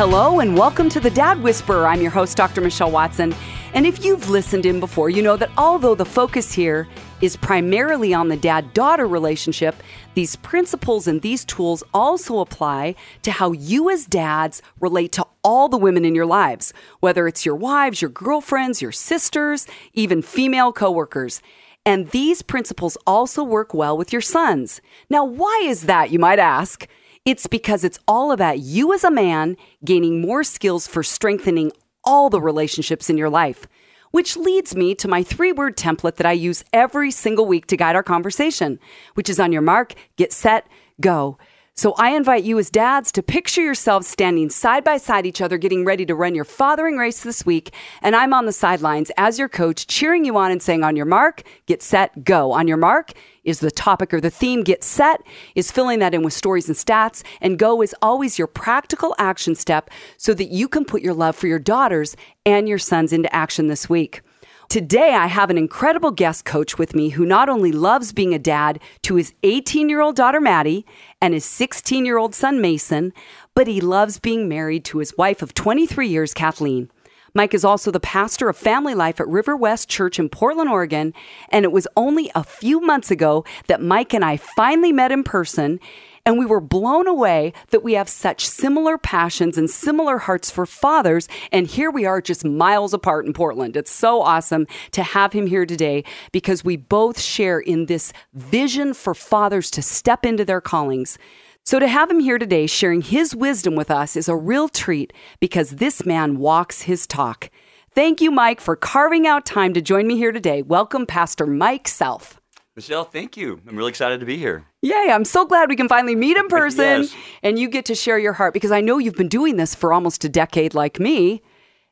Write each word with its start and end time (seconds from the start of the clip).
Hello 0.00 0.40
and 0.40 0.56
welcome 0.56 0.88
to 0.88 0.98
the 0.98 1.10
Dad 1.10 1.42
Whisperer. 1.42 1.86
I'm 1.86 2.00
your 2.00 2.10
host, 2.10 2.34
Dr. 2.34 2.62
Michelle 2.62 2.90
Watson. 2.90 3.34
And 3.74 3.84
if 3.84 4.02
you've 4.02 4.30
listened 4.30 4.64
in 4.64 4.80
before, 4.80 5.10
you 5.10 5.20
know 5.20 5.36
that 5.36 5.50
although 5.58 5.94
the 5.94 6.06
focus 6.06 6.54
here 6.54 6.88
is 7.20 7.36
primarily 7.36 8.14
on 8.14 8.28
the 8.28 8.36
dad 8.38 8.72
daughter 8.72 9.06
relationship, 9.06 9.74
these 10.14 10.36
principles 10.36 11.06
and 11.06 11.20
these 11.20 11.44
tools 11.44 11.82
also 11.92 12.38
apply 12.38 12.94
to 13.24 13.30
how 13.30 13.52
you 13.52 13.90
as 13.90 14.06
dads 14.06 14.62
relate 14.80 15.12
to 15.12 15.26
all 15.44 15.68
the 15.68 15.76
women 15.76 16.06
in 16.06 16.14
your 16.14 16.24
lives, 16.24 16.72
whether 17.00 17.28
it's 17.28 17.44
your 17.44 17.56
wives, 17.56 18.00
your 18.00 18.10
girlfriends, 18.10 18.80
your 18.80 18.92
sisters, 18.92 19.66
even 19.92 20.22
female 20.22 20.72
coworkers. 20.72 21.42
And 21.84 22.08
these 22.08 22.40
principles 22.40 22.96
also 23.06 23.44
work 23.44 23.74
well 23.74 23.98
with 23.98 24.14
your 24.14 24.22
sons. 24.22 24.80
Now, 25.10 25.26
why 25.26 25.60
is 25.66 25.82
that, 25.82 26.10
you 26.10 26.18
might 26.18 26.38
ask? 26.38 26.88
It's 27.26 27.46
because 27.46 27.84
it's 27.84 27.98
all 28.08 28.32
about 28.32 28.60
you 28.60 28.94
as 28.94 29.04
a 29.04 29.10
man 29.10 29.58
gaining 29.84 30.22
more 30.22 30.42
skills 30.42 30.86
for 30.86 31.02
strengthening 31.02 31.70
all 32.02 32.30
the 32.30 32.40
relationships 32.40 33.10
in 33.10 33.18
your 33.18 33.28
life. 33.28 33.66
Which 34.10 34.38
leads 34.38 34.74
me 34.74 34.94
to 34.96 35.06
my 35.06 35.22
three 35.22 35.52
word 35.52 35.76
template 35.76 36.16
that 36.16 36.26
I 36.26 36.32
use 36.32 36.64
every 36.72 37.10
single 37.10 37.44
week 37.44 37.66
to 37.66 37.76
guide 37.76 37.94
our 37.94 38.02
conversation, 38.02 38.80
which 39.14 39.28
is 39.28 39.38
on 39.38 39.52
your 39.52 39.60
mark, 39.60 39.94
get 40.16 40.32
set, 40.32 40.66
go. 41.00 41.36
So 41.74 41.94
I 41.98 42.10
invite 42.10 42.42
you 42.42 42.58
as 42.58 42.70
dads 42.70 43.12
to 43.12 43.22
picture 43.22 43.62
yourselves 43.62 44.06
standing 44.06 44.50
side 44.50 44.82
by 44.82 44.96
side 44.96 45.26
each 45.26 45.40
other, 45.40 45.58
getting 45.58 45.84
ready 45.84 46.04
to 46.06 46.14
run 46.14 46.34
your 46.34 46.44
fathering 46.44 46.96
race 46.96 47.22
this 47.22 47.46
week. 47.46 47.72
And 48.02 48.16
I'm 48.16 48.34
on 48.34 48.46
the 48.46 48.52
sidelines 48.52 49.12
as 49.18 49.38
your 49.38 49.48
coach, 49.48 49.86
cheering 49.86 50.24
you 50.24 50.36
on 50.38 50.50
and 50.50 50.62
saying, 50.62 50.84
on 50.84 50.96
your 50.96 51.06
mark, 51.06 51.42
get 51.66 51.82
set, 51.82 52.24
go. 52.24 52.52
On 52.52 52.66
your 52.66 52.76
mark 52.78 53.12
is 53.44 53.60
the 53.60 53.70
topic 53.70 54.12
or 54.12 54.20
the 54.20 54.30
theme. 54.30 54.62
Get 54.62 54.84
set 54.84 55.22
is 55.54 55.70
filling 55.70 55.98
that 56.00 56.14
in 56.14 56.22
with 56.22 56.32
stories 56.32 56.68
and 56.68 56.76
stats. 56.76 57.22
And 57.40 57.58
go 57.58 57.82
is 57.82 57.94
always 58.02 58.38
your 58.38 58.46
practical 58.46 59.14
action 59.18 59.54
step 59.54 59.90
so 60.16 60.34
that 60.34 60.50
you 60.50 60.68
can 60.68 60.84
put 60.84 61.02
your 61.02 61.14
love 61.14 61.36
for 61.36 61.46
your 61.46 61.58
daughters 61.58 62.16
and 62.44 62.68
your 62.68 62.78
sons 62.78 63.12
into 63.12 63.34
action 63.34 63.68
this 63.68 63.88
week. 63.88 64.22
Today, 64.70 65.14
I 65.14 65.26
have 65.26 65.50
an 65.50 65.58
incredible 65.58 66.12
guest 66.12 66.44
coach 66.44 66.78
with 66.78 66.94
me 66.94 67.08
who 67.08 67.26
not 67.26 67.48
only 67.48 67.72
loves 67.72 68.12
being 68.12 68.32
a 68.32 68.38
dad 68.38 68.78
to 69.02 69.16
his 69.16 69.34
18 69.42 69.88
year 69.88 70.00
old 70.00 70.14
daughter, 70.14 70.40
Maddie, 70.40 70.86
and 71.20 71.34
his 71.34 71.44
16 71.44 72.06
year 72.06 72.18
old 72.18 72.36
son, 72.36 72.60
Mason, 72.60 73.12
but 73.56 73.66
he 73.66 73.80
loves 73.80 74.20
being 74.20 74.48
married 74.48 74.84
to 74.84 74.98
his 74.98 75.16
wife 75.18 75.42
of 75.42 75.54
23 75.54 76.06
years, 76.06 76.32
Kathleen. 76.32 76.88
Mike 77.34 77.54
is 77.54 77.64
also 77.64 77.90
the 77.90 78.00
pastor 78.00 78.48
of 78.48 78.56
family 78.56 78.94
life 78.94 79.20
at 79.20 79.28
River 79.28 79.56
West 79.56 79.88
Church 79.88 80.18
in 80.18 80.28
Portland, 80.28 80.70
Oregon. 80.70 81.14
And 81.50 81.64
it 81.64 81.72
was 81.72 81.86
only 81.96 82.30
a 82.34 82.44
few 82.44 82.80
months 82.80 83.10
ago 83.10 83.44
that 83.66 83.82
Mike 83.82 84.14
and 84.14 84.24
I 84.24 84.36
finally 84.36 84.92
met 84.92 85.12
in 85.12 85.24
person 85.24 85.80
and 86.26 86.38
we 86.38 86.46
were 86.46 86.60
blown 86.60 87.06
away 87.06 87.52
that 87.70 87.82
we 87.82 87.94
have 87.94 88.08
such 88.08 88.46
similar 88.46 88.98
passions 88.98 89.56
and 89.56 89.70
similar 89.70 90.18
hearts 90.18 90.50
for 90.50 90.66
fathers. 90.66 91.28
And 91.50 91.66
here 91.66 91.90
we 91.90 92.04
are 92.04 92.20
just 92.20 92.44
miles 92.44 92.92
apart 92.92 93.26
in 93.26 93.32
Portland. 93.32 93.76
It's 93.76 93.90
so 93.90 94.20
awesome 94.20 94.66
to 94.92 95.02
have 95.02 95.32
him 95.32 95.46
here 95.46 95.66
today 95.66 96.04
because 96.30 96.64
we 96.64 96.76
both 96.76 97.18
share 97.18 97.58
in 97.58 97.86
this 97.86 98.12
vision 98.34 98.94
for 98.94 99.14
fathers 99.14 99.70
to 99.72 99.82
step 99.82 100.26
into 100.26 100.44
their 100.44 100.60
callings. 100.60 101.18
So, 101.64 101.78
to 101.78 101.86
have 101.86 102.10
him 102.10 102.20
here 102.20 102.38
today 102.38 102.66
sharing 102.66 103.02
his 103.02 103.36
wisdom 103.36 103.74
with 103.76 103.90
us 103.90 104.16
is 104.16 104.28
a 104.28 104.34
real 104.36 104.68
treat 104.68 105.12
because 105.40 105.72
this 105.72 106.04
man 106.06 106.38
walks 106.38 106.82
his 106.82 107.06
talk. 107.06 107.50
Thank 107.94 108.20
you, 108.20 108.30
Mike, 108.30 108.60
for 108.60 108.76
carving 108.76 109.26
out 109.26 109.44
time 109.44 109.74
to 109.74 109.82
join 109.82 110.06
me 110.06 110.16
here 110.16 110.32
today. 110.32 110.62
Welcome, 110.62 111.06
Pastor 111.06 111.46
Mike 111.46 111.86
Self. 111.86 112.40
Michelle, 112.76 113.04
thank 113.04 113.36
you. 113.36 113.60
I'm 113.68 113.76
really 113.76 113.90
excited 113.90 114.20
to 114.20 114.26
be 114.26 114.36
here. 114.38 114.64
Yay, 114.80 115.10
I'm 115.12 115.24
so 115.24 115.44
glad 115.44 115.68
we 115.68 115.76
can 115.76 115.88
finally 115.88 116.16
meet 116.16 116.36
in 116.36 116.48
person 116.48 117.02
Yes. 117.02 117.14
and 117.42 117.58
you 117.58 117.68
get 117.68 117.84
to 117.86 117.94
share 117.94 118.18
your 118.18 118.32
heart 118.32 118.54
because 118.54 118.70
I 118.72 118.80
know 118.80 118.98
you've 118.98 119.16
been 119.16 119.28
doing 119.28 119.56
this 119.56 119.74
for 119.74 119.92
almost 119.92 120.24
a 120.24 120.28
decade 120.28 120.72
like 120.72 120.98
me. 120.98 121.42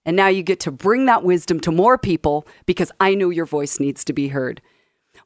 And 0.06 0.16
now 0.16 0.28
you 0.28 0.42
get 0.42 0.60
to 0.60 0.70
bring 0.72 1.04
that 1.06 1.24
wisdom 1.24 1.60
to 1.60 1.70
more 1.72 1.98
people 1.98 2.46
because 2.64 2.90
I 3.00 3.14
know 3.14 3.28
your 3.28 3.44
voice 3.44 3.78
needs 3.78 4.02
to 4.04 4.12
be 4.14 4.28
heard. 4.28 4.62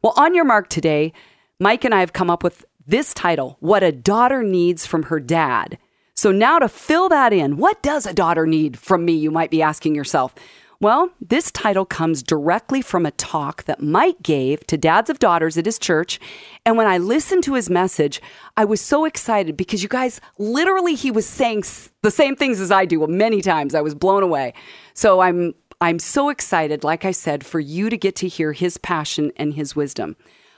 Well, 0.03 0.15
on 0.17 0.34
your 0.34 0.44
mark 0.44 0.69
today, 0.69 1.12
Mike 1.61 1.84
and 1.84 1.94
I 1.94 2.00
have 2.00 2.12
come 2.12 2.31
up 2.31 2.43
with 2.43 2.65
this 2.87 3.15
title 3.15 3.56
What 3.60 3.82
a 3.82 3.93
Daughter 3.93 4.43
Needs 4.43 4.87
from 4.87 5.04
Her 5.04 5.20
Dad. 5.20 5.78
So, 6.15 6.31
now 6.31 6.59
to 6.59 6.69
fill 6.69 7.09
that 7.09 7.32
in, 7.32 7.56
what 7.56 7.82
does 7.82 8.06
a 8.06 8.12
daughter 8.12 8.47
need 8.47 8.78
from 8.78 9.04
me? 9.04 9.12
You 9.12 9.31
might 9.31 9.50
be 9.50 9.62
asking 9.62 9.94
yourself. 9.94 10.34
Well, 10.81 11.10
this 11.20 11.53
title 11.53 11.84
comes 11.84 12.25
directly 12.25 12.82
from 12.82 13.06
a 13.06 13.12
talk 13.12 13.62
that 13.65 13.81
Mike 13.81 14.20
gave 14.20 14.66
to 14.66 14.76
dads 14.76 15.09
of 15.09 15.20
daughters 15.20 15.56
at 15.56 15.65
his 15.65 15.78
church. 15.78 16.19
And 16.66 16.76
when 16.76 16.88
I 16.88 16.98
listened 16.98 17.44
to 17.44 17.54
his 17.54 17.70
message, 17.70 18.20
I 18.56 18.65
was 18.65 18.81
so 18.81 19.04
excited 19.04 19.56
because 19.56 19.84
you 19.84 19.88
guys, 19.88 20.20
literally, 20.38 20.97
he 20.97 21.12
was 21.12 21.25
saying 21.25 21.62
the 22.03 22.10
same 22.10 22.34
things 22.34 22.59
as 22.59 22.72
I 22.72 22.84
do 22.84 23.06
many 23.06 23.43
times. 23.43 23.76
I 23.76 23.81
was 23.81 23.94
blown 23.94 24.25
away. 24.25 24.54
So 24.94 25.20
I'm 25.20 25.54
I'm 25.81 25.99
so 25.99 26.31
excited, 26.31 26.84
like 26.84 27.04
I 27.04 27.12
said, 27.12 27.47
for 27.47 27.60
you 27.60 27.88
to 27.88 27.97
get 27.97 28.16
to 28.16 28.28
hear 28.28 28.53
his 28.53 28.76
passion 28.76 29.32
and 29.37 29.54
his 29.54 29.76
wisdom. 29.76 30.16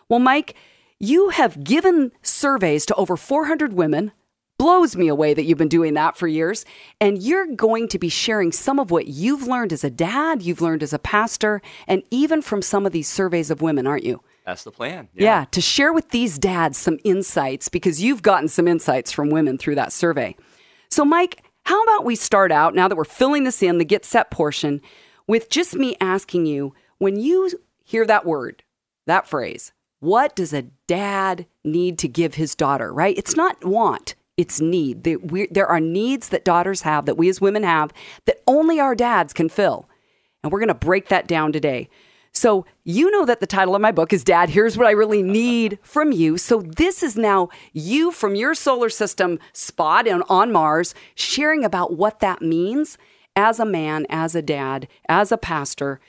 Well, 0.09 0.21
Mike, 0.21 0.55
you 1.05 1.29
have 1.31 1.63
given 1.63 2.13
surveys 2.23 2.87
to 2.87 2.95
over 2.95 3.17
400 3.17 3.73
women. 3.73 4.13
Blows 4.57 4.95
me 4.97 5.09
away 5.09 5.35
that 5.35 5.45
you've 5.45 5.59
been 5.59 5.69
doing 5.69 5.95
that 5.95 6.17
for 6.17 6.29
years. 6.29 6.65
And 7.01 7.21
you're 7.23 7.47
going 7.47 7.89
to 7.89 7.99
be 7.99 8.09
sharing 8.09 8.53
some 8.53 8.79
of 8.79 8.91
what 8.91 9.09
you've 9.09 9.47
learned 9.47 9.73
as 9.73 9.83
a 9.83 9.91
dad, 9.91 10.43
you've 10.43 10.61
learned 10.61 10.83
as 10.83 10.93
a 10.93 10.99
pastor, 10.99 11.61
and 11.89 12.03
even 12.11 12.41
from 12.41 12.63
some 12.63 12.87
of 12.87 12.93
these 12.93 13.09
surveys 13.09 13.51
of 13.51 13.63
women, 13.63 13.87
aren't 13.87 14.05
you? 14.05 14.23
That's 14.47 14.63
the 14.63 14.71
plan. 14.71 15.09
Yeah. 15.13 15.47
to 15.51 15.61
share 15.61 15.93
with 15.93 16.11
these 16.11 16.39
dads 16.39 16.79
some 16.79 16.99
insights 17.03 17.69
because 17.69 18.01
you've 18.01 18.23
gotten 18.23 18.49
some 18.49 18.69
insights 18.69 19.11
from 19.11 19.31
women 19.31 19.59
through 19.59 19.75
that 19.75 19.93
survey. 19.93 20.37
So, 20.91 21.05
Mike, 21.05 21.43
how 21.65 21.83
about 21.83 22.05
we 22.05 22.15
start 22.15 22.53
out 22.53 22.75
now 22.75 22.89
that 22.89 22.97
we're 22.97 23.05
filling 23.05 23.45
this 23.45 23.63
in, 23.63 23.79
the 23.79 23.85
get 23.85 24.05
set 24.05 24.31
portion, 24.31 24.81
with 25.27 25.49
just 25.49 25.75
me 25.75 25.97
asking 26.01 26.47
you 26.47 26.75
when 26.99 27.19
you 27.19 27.51
hear 27.83 28.07
that 28.07 28.27
word, 28.27 28.63
that 29.07 29.27
phrase, 29.27 29.73
what 30.01 30.37
does 30.37 30.53
a 30.53 30.63
dad 30.87 31.47
need 31.65 31.99
to 31.99 32.09
give 32.09 32.35
his 32.35 32.55
daughter, 32.55 32.93
right? 32.93 33.17
It's 33.17 33.37
not 33.37 33.65
want, 33.65 34.15
it's 34.37 34.61
need. 34.61 35.05
There 35.05 35.67
are 35.67 35.81
needs 35.81 36.29
that 36.31 36.45
daughters 36.45 36.83
have, 36.83 37.07
that 37.07 37.17
we 37.17 37.29
as 37.29 37.41
women 37.41 37.63
have, 37.63 37.93
that 38.27 38.43
only 38.47 38.81
our 38.81 38.95
dads 38.95 39.33
can 39.33 39.49
fill. 39.49 39.89
And 40.43 40.53
we're 40.53 40.61
going 40.61 40.69
to 40.69 40.75
break 40.75 41.09
that 41.09 41.27
down 41.27 41.53
today. 41.53 41.89
So, 42.37 42.67
you 42.83 43.13
know 43.13 43.25
that 43.27 43.39
the 43.39 43.47
title 43.47 43.77
of 43.77 43.81
my 43.81 43.93
book 43.93 44.13
is 44.13 44.25
Dad, 44.25 44.51
Here's 44.51 44.77
What 44.77 44.89
I 44.89 44.91
Really 44.91 45.23
Need 45.23 45.79
from 45.83 46.11
You. 46.11 46.37
So, 46.37 46.61
this 46.63 47.05
is 47.05 47.17
now 47.17 47.49
you 47.73 48.11
from 48.11 48.35
your 48.35 48.57
solar 48.57 48.89
system 48.89 49.39
spot 49.53 50.09
on, 50.09 50.25
on 50.29 50.51
Mars 50.51 50.97
sharing 51.15 51.65
about 51.65 51.97
what 51.97 52.19
that 52.19 52.43
means 52.43 52.99
as 53.37 53.61
a 53.61 53.65
man, 53.65 54.05
as 54.11 54.35
a 54.35 54.43
dad, 54.43 54.89
as 55.09 55.31
a 55.31 55.39
pastor, 55.39 56.01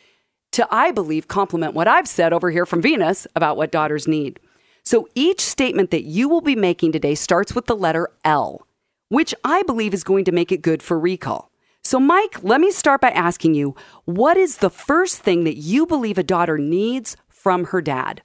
to, 0.56 0.68
I 0.72 0.92
believe, 0.92 1.28
complement 1.28 1.74
what 1.74 1.88
I've 1.88 2.08
said 2.08 2.32
over 2.32 2.50
here 2.50 2.66
from 2.66 2.82
Venus 2.82 3.28
about 3.36 3.58
what 3.58 3.72
daughters 3.72 4.08
need. 4.08 4.40
So, 4.84 5.08
each 5.14 5.42
statement 5.42 5.92
that 5.92 6.04
you 6.04 6.30
will 6.30 6.42
be 6.42 6.56
making 6.56 6.92
today 6.92 7.16
starts 7.16 7.54
with 7.54 7.66
the 7.66 7.76
letter 7.76 8.10
L, 8.24 8.66
which 9.10 9.34
I 9.44 9.64
believe 9.64 9.94
is 9.94 10.04
going 10.04 10.26
to 10.26 10.32
make 10.32 10.52
it 10.52 10.62
good 10.62 10.82
for 10.82 11.00
recall. 11.00 11.52
So, 11.84 12.00
Mike, 12.00 12.42
let 12.42 12.62
me 12.62 12.72
start 12.72 13.02
by 13.02 13.12
asking 13.12 13.56
you 13.56 13.76
what 14.06 14.38
is 14.38 14.58
the 14.58 14.70
first 14.70 15.22
thing 15.22 15.44
that 15.44 15.58
you 15.58 15.86
believe 15.86 16.18
a 16.18 16.24
daughter 16.24 16.58
needs 16.58 17.18
from 17.28 17.66
her 17.66 17.82
dad? 17.82 18.22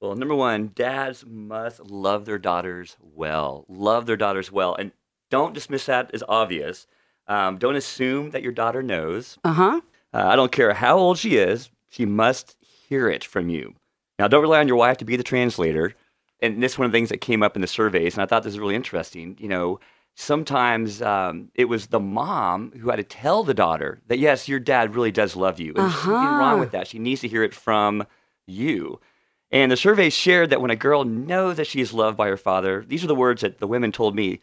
Well, 0.00 0.16
number 0.16 0.34
one, 0.34 0.72
dads 0.74 1.26
must 1.26 1.80
love 1.90 2.24
their 2.24 2.38
daughters 2.38 2.96
well. 3.00 3.66
Love 3.68 4.06
their 4.06 4.16
daughters 4.16 4.50
well. 4.50 4.74
And 4.74 4.92
don't 5.28 5.52
dismiss 5.52 5.86
that 5.86 6.10
as 6.14 6.24
obvious. 6.26 6.86
Um, 7.26 7.58
don't 7.58 7.76
assume 7.76 8.30
that 8.30 8.42
your 8.42 8.52
daughter 8.52 8.82
knows. 8.82 9.38
Uh 9.44 9.52
huh. 9.52 9.80
Uh, 10.12 10.24
I 10.26 10.36
don't 10.36 10.52
care 10.52 10.72
how 10.74 10.98
old 10.98 11.18
she 11.18 11.36
is, 11.36 11.70
she 11.88 12.04
must 12.06 12.56
hear 12.60 13.08
it 13.08 13.24
from 13.24 13.48
you. 13.48 13.74
Now, 14.18 14.28
don't 14.28 14.42
rely 14.42 14.60
on 14.60 14.68
your 14.68 14.76
wife 14.76 14.98
to 14.98 15.04
be 15.04 15.16
the 15.16 15.22
translator. 15.22 15.94
And 16.42 16.62
this 16.62 16.72
is 16.72 16.78
one 16.78 16.86
of 16.86 16.92
the 16.92 16.96
things 16.96 17.10
that 17.10 17.20
came 17.20 17.42
up 17.42 17.54
in 17.54 17.60
the 17.62 17.68
surveys, 17.68 18.14
and 18.14 18.22
I 18.22 18.26
thought 18.26 18.42
this 18.42 18.52
was 18.52 18.58
really 18.58 18.74
interesting. 18.74 19.36
You 19.38 19.48
know, 19.48 19.80
sometimes 20.14 21.02
um, 21.02 21.50
it 21.54 21.66
was 21.66 21.88
the 21.88 22.00
mom 22.00 22.72
who 22.78 22.90
had 22.90 22.96
to 22.96 23.02
tell 23.02 23.44
the 23.44 23.54
daughter 23.54 24.00
that, 24.08 24.18
yes, 24.18 24.48
your 24.48 24.58
dad 24.58 24.94
really 24.94 25.10
does 25.12 25.36
love 25.36 25.60
you. 25.60 25.68
And 25.68 25.84
there's 25.84 25.94
something 25.94 26.28
Uh-huh. 26.28 26.38
wrong 26.38 26.60
with 26.60 26.70
that. 26.72 26.86
She 26.88 26.98
needs 26.98 27.20
to 27.20 27.28
hear 27.28 27.42
it 27.42 27.54
from 27.54 28.06
you. 28.46 29.00
And 29.50 29.70
the 29.70 29.76
survey 29.76 30.10
shared 30.10 30.50
that 30.50 30.60
when 30.60 30.70
a 30.70 30.76
girl 30.76 31.04
knows 31.04 31.56
that 31.56 31.66
she 31.66 31.80
is 31.80 31.92
loved 31.92 32.16
by 32.16 32.28
her 32.28 32.36
father, 32.36 32.84
these 32.86 33.04
are 33.04 33.08
the 33.08 33.14
words 33.14 33.42
that 33.42 33.58
the 33.58 33.66
women 33.66 33.92
told 33.92 34.14
me 34.14 34.40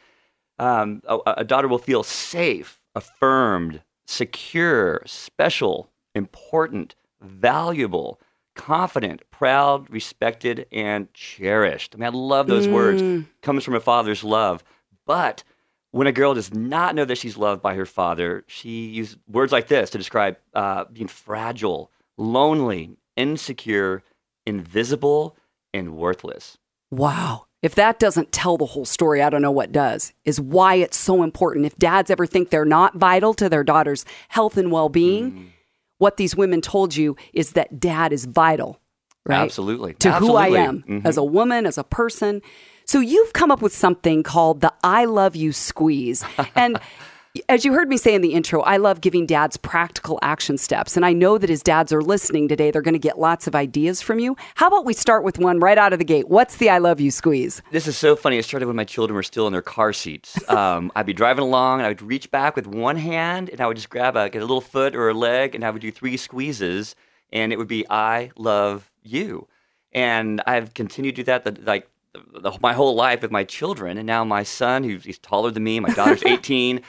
um, 0.60 1.02
a, 1.08 1.18
a 1.38 1.44
daughter 1.44 1.68
will 1.68 1.78
feel 1.78 2.04
safe, 2.04 2.80
affirmed, 2.94 3.81
secure, 4.07 5.01
special, 5.06 5.89
important, 6.15 6.95
valuable, 7.21 8.19
confident, 8.56 9.21
proud, 9.30 9.89
respected, 9.89 10.65
and 10.71 11.13
cherished. 11.13 11.94
I 11.94 11.98
mean, 12.00 12.07
I 12.07 12.09
love 12.18 12.48
those 12.48 12.68
words. 12.68 13.01
Comes 13.42 13.63
from 13.63 13.75
a 13.75 13.80
father's 13.80 14.24
love. 14.24 14.63
But 15.06 15.44
when 15.92 16.07
a 16.07 16.12
girl 16.12 16.33
does 16.33 16.54
not 16.54 16.95
know 16.95 17.06
that 17.06 17.18
she's 17.18 17.38
loved 17.38 17.62
by 17.62 17.75
her 17.75 17.86
father, 17.86 18.44
she 18.48 18.88
uses 18.88 19.18
words 19.27 19.51
like 19.51 19.68
this 19.68 19.89
to 19.92 19.98
describe 19.98 20.38
uh, 20.54 20.86
being 20.92 21.07
fragile, 21.07 21.92
lonely, 22.18 22.98
insecure, 23.15 24.04
invisible, 24.45 25.36
and 25.74 25.95
worthless. 25.95 26.57
Wow. 26.92 27.45
If 27.68 27.75
that 27.75 28.00
doesn't 28.00 28.31
tell 28.31 28.56
the 28.56 28.66
whole 28.66 28.86
story, 28.86 29.22
I 29.22 29.30
don't 29.30 29.42
know 29.42 29.52
what 29.52 29.74
does, 29.74 30.14
is 30.24 30.40
why 30.40 30.75
it's 30.75 30.96
so 30.96 31.22
important. 31.22 31.66
If 31.66 31.75
dads 31.75 32.10
ever 32.10 32.25
think 32.25 32.50
they're 32.50 32.64
not 32.64 32.96
vital 32.96 33.34
to 33.34 33.50
their 33.50 33.66
daughter's 33.66 34.06
health 34.30 34.56
and 34.56 34.72
well 34.72 34.88
being, 34.88 35.31
mm. 35.34 35.48
what 35.98 36.16
these 36.16 36.34
women 36.34 36.62
told 36.62 36.96
you 36.96 37.18
is 37.34 37.52
that 37.52 37.78
dad 37.78 38.14
is 38.14 38.24
vital, 38.24 38.80
right? 39.25 39.42
Absolutely. 39.42 39.96
To 39.96 40.08
Absolutely. 40.08 40.30
who 40.30 40.38
I 40.38 40.48
am 40.62 40.84
mm-hmm. 40.84 41.06
as 41.06 41.18
a 41.18 41.24
woman, 41.25 41.66
as 41.66 41.78
a 41.78 41.84
person. 41.84 42.42
So 42.86 43.02
you've 43.02 43.34
come 43.34 43.52
up 43.52 43.62
with 43.62 43.75
something 43.75 44.24
called 44.24 44.62
the 44.62 44.74
I 44.81 45.04
Love 45.04 45.36
You 45.36 45.52
Squeeze. 45.52 46.24
And 46.56 46.80
as 47.50 47.66
you 47.66 47.74
heard 47.74 47.89
me 47.89 47.98
say 47.98 48.13
in 48.13 48.22
the 48.22 48.34
intro, 48.34 48.62
I 48.62 48.78
love 48.78 49.01
giving 49.01 49.25
dads 49.25 49.57
practical 49.57 50.19
action 50.22 50.57
steps. 50.57 50.95
And 50.95 51.06
I 51.06 51.13
know 51.13 51.38
that 51.38 51.50
as 51.50 51.62
dads 51.62 51.92
are 51.92 52.01
listening 52.01 52.48
today, 52.48 52.72
they're 52.72 52.81
going 52.81 52.94
to 52.94 53.00
get 53.00 53.19
lots 53.19 53.48
of 53.48 53.56
ideas 53.56 54.01
from 54.01 54.19
you. 54.19 54.36
How 54.56 54.68
about 54.68 54.86
we 54.86 54.94
start 54.94 55.24
with 55.24 55.39
one 55.39 55.60
right 55.60 55.78
out 55.78 55.94
of 55.94 56.00
the 56.00 56.06
gate? 56.06 56.30
What's 56.30 56.57
the 56.57 56.69
I 56.69 56.78
love 56.78 57.00
you 57.00 57.12
squeeze? 57.12 57.62
This 57.72 57.88
is 57.88 57.98
so 57.98 58.16
funny. 58.16 58.38
It 58.38 58.45
started 58.45 58.68
when 58.68 58.75
my 58.75 58.84
children 58.84 59.16
were 59.16 59.24
still 59.24 59.48
in 59.48 59.54
their 59.54 59.62
car 59.62 59.94
seats. 59.94 60.38
Um, 60.57 60.92
I'd 60.95 61.06
be 61.06 61.13
driving 61.13 61.44
along 61.44 61.80
and 61.80 61.86
I 61.86 61.89
would 61.89 62.01
reach 62.01 62.31
back 62.31 62.56
with 62.56 62.66
one 62.66 62.95
hand 62.95 63.50
and 63.50 63.62
I 63.62 63.68
would 63.68 63.75
just 63.75 63.90
grab 63.90 64.16
a, 64.16 64.30
get 64.30 64.42
a 64.42 64.45
little 64.45 64.62
foot 64.62 64.95
or 64.95 65.10
a 65.10 65.13
leg 65.13 65.54
and 65.54 65.63
I 65.63 65.69
would 65.69 65.81
do 65.81 65.92
three 65.92 66.18
squeezes 66.18 66.95
and 67.31 67.51
it 67.51 67.57
would 67.57 67.68
be 67.68 67.86
I 67.90 68.31
love 68.38 68.90
you. 69.04 69.48
And 69.92 70.42
I've 70.48 70.74
continued 70.74 71.16
to 71.18 71.22
do 71.22 71.25
that. 71.25 71.44
The, 71.44 71.62
like 71.63 71.90
the, 72.13 72.57
my 72.62 72.74
whole 72.74 72.95
life 72.95 73.22
with 73.22 73.31
my 73.31 73.44
children, 73.44 73.98
and 73.98 74.07
now 74.07 74.24
my 74.24 74.44
son, 74.44 74.83
who's 74.83 75.04
he's 75.04 75.19
taller 75.19 75.51
than 75.51 75.63
me, 75.63 75.80
my 75.80 75.90
daughter's 75.90 76.24
18. 76.25 76.81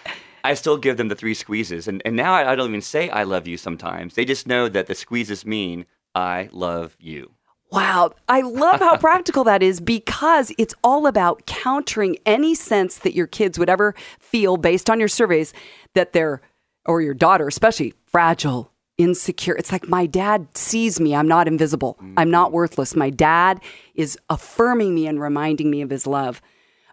I 0.45 0.55
still 0.55 0.79
give 0.79 0.97
them 0.97 1.09
the 1.09 1.15
three 1.15 1.35
squeezes, 1.35 1.89
and 1.89 2.03
and 2.05 2.17
now 2.17 2.33
I, 2.33 2.53
I 2.53 2.55
don't 2.57 2.69
even 2.69 2.81
say 2.81 3.11
I 3.11 3.25
love 3.25 3.47
you. 3.47 3.57
Sometimes 3.57 4.15
they 4.15 4.25
just 4.25 4.47
know 4.47 4.69
that 4.69 4.87
the 4.87 4.95
squeezes 4.95 5.45
mean 5.45 5.87
I 6.15 6.49
love 6.53 6.97
you. 6.99 7.33
Wow. 7.71 8.13
I 8.29 8.41
love 8.41 8.81
how 8.81 8.97
practical 9.01 9.45
that 9.45 9.63
is 9.63 9.81
because 9.81 10.53
it's 10.59 10.75
all 10.83 11.07
about 11.07 11.47
countering 11.47 12.17
any 12.25 12.55
sense 12.55 12.99
that 12.99 13.15
your 13.15 13.27
kids 13.27 13.59
would 13.59 13.69
ever 13.69 13.95
feel 14.19 14.57
based 14.57 14.89
on 14.89 14.99
your 14.99 15.09
surveys 15.09 15.53
that 15.95 16.13
they're, 16.13 16.41
or 16.87 17.03
your 17.03 17.15
daughter 17.15 17.47
especially, 17.47 17.95
fragile, 18.07 18.73
insecure. 18.97 19.55
It's 19.55 19.71
like 19.71 19.89
my 19.89 20.07
dad 20.07 20.49
sees 20.57 20.99
me. 20.99 21.15
I'm 21.15 21.29
not 21.29 21.47
invisible. 21.47 21.95
Mm-hmm. 21.95 22.15
I'm 22.19 22.31
not 22.31 22.53
worthless. 22.53 22.97
My 22.97 23.11
dad 23.11 23.61
is 23.95 24.19
affirming 24.31 24.95
me 24.95 25.07
and 25.07 25.21
reminding 25.21 25.71
me 25.71 25.83
of 25.83 25.91
his 25.91 26.07
love. 26.07 26.41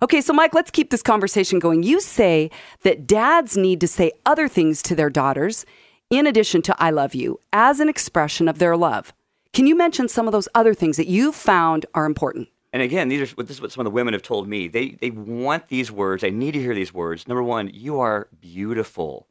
Okay, 0.01 0.19
so 0.19 0.33
Mike, 0.33 0.53
let's 0.53 0.71
keep 0.71 0.89
this 0.89 1.01
conversation 1.01 1.57
going. 1.57 1.83
You 1.83 2.01
say 2.01 2.51
that 2.83 3.07
dads 3.07 3.55
need 3.55 3.79
to 3.81 3.87
say 3.87 4.11
other 4.25 4.47
things 4.49 4.81
to 4.83 4.95
their 4.95 5.09
daughters 5.09 5.65
in 6.09 6.27
addition 6.27 6.61
to 6.63 6.75
I 6.77 6.89
love 6.89 7.15
you 7.15 7.39
as 7.53 7.79
an 7.79 7.87
expression 7.87 8.47
of 8.47 8.59
their 8.59 8.75
love. 8.75 9.13
Can 9.53 9.67
you 9.67 9.75
mention 9.75 10.09
some 10.09 10.27
of 10.27 10.33
those 10.33 10.49
other 10.53 10.73
things 10.73 10.97
that 10.97 11.07
you've 11.07 11.35
found 11.35 11.85
are 11.93 12.05
important? 12.05 12.49
And 12.73 12.81
again, 12.81 13.07
these 13.07 13.31
are 13.31 13.43
this 13.43 13.51
is 13.51 13.61
what 13.61 13.71
some 13.71 13.79
of 13.81 13.85
the 13.85 13.95
women 13.95 14.13
have 14.13 14.21
told 14.21 14.49
me. 14.49 14.67
They 14.67 14.89
they 14.99 15.11
want 15.11 15.69
these 15.69 15.93
words. 15.93 16.21
They 16.21 16.29
need 16.31 16.51
to 16.51 16.59
hear 16.59 16.75
these 16.75 16.93
words. 16.93 17.25
Number 17.25 17.41
one, 17.41 17.71
you 17.73 18.01
are 18.01 18.27
beautiful. 18.41 19.27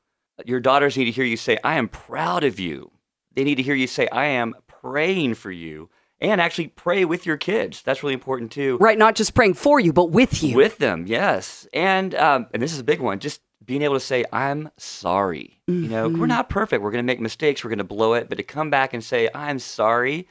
Your 0.46 0.60
daughters 0.60 0.96
need 0.96 1.04
to 1.04 1.10
hear 1.10 1.26
you 1.26 1.36
say, 1.36 1.58
I 1.62 1.76
am 1.76 1.88
proud 1.88 2.42
of 2.42 2.58
you. 2.58 2.90
They 3.34 3.44
need 3.44 3.56
to 3.56 3.62
hear 3.62 3.74
you 3.74 3.86
say, 3.86 4.08
I 4.08 4.24
am 4.26 4.54
praying 4.66 5.34
for 5.34 5.50
you. 5.50 5.90
And 6.20 6.40
actually 6.40 6.68
pray 6.68 7.04
with 7.04 7.26
your 7.26 7.36
kids. 7.36 7.82
That's 7.82 8.02
really 8.02 8.14
important 8.14 8.52
too. 8.52 8.78
Right, 8.80 8.96
not 8.96 9.14
just 9.14 9.34
praying 9.34 9.54
for 9.54 9.78
you, 9.78 9.92
but 9.92 10.10
with 10.10 10.42
you. 10.42 10.56
With 10.56 10.78
them, 10.78 11.06
yes. 11.06 11.66
And 11.74 12.14
um, 12.14 12.46
and 12.54 12.62
this 12.62 12.72
is 12.72 12.78
a 12.78 12.84
big 12.84 13.00
one. 13.00 13.18
Just 13.18 13.40
being 13.64 13.82
able 13.82 13.94
to 13.94 14.00
say, 14.00 14.24
I'm 14.32 14.70
sorry. 14.76 15.60
Mm-hmm. 15.68 15.82
You 15.84 15.88
know, 15.88 16.08
we're 16.08 16.14
mm-hmm. 16.14 16.26
not 16.26 16.48
perfect. 16.48 16.82
We're 16.82 16.90
going 16.90 17.04
to 17.04 17.06
make 17.06 17.20
mistakes. 17.20 17.64
We're 17.64 17.70
going 17.70 17.78
to 17.78 17.84
blow 17.84 18.14
it. 18.14 18.28
But 18.28 18.36
to 18.36 18.44
come 18.44 18.70
back 18.70 18.94
and 18.94 19.02
say, 19.02 19.28
I'm 19.34 19.58
sorry, 19.58 20.28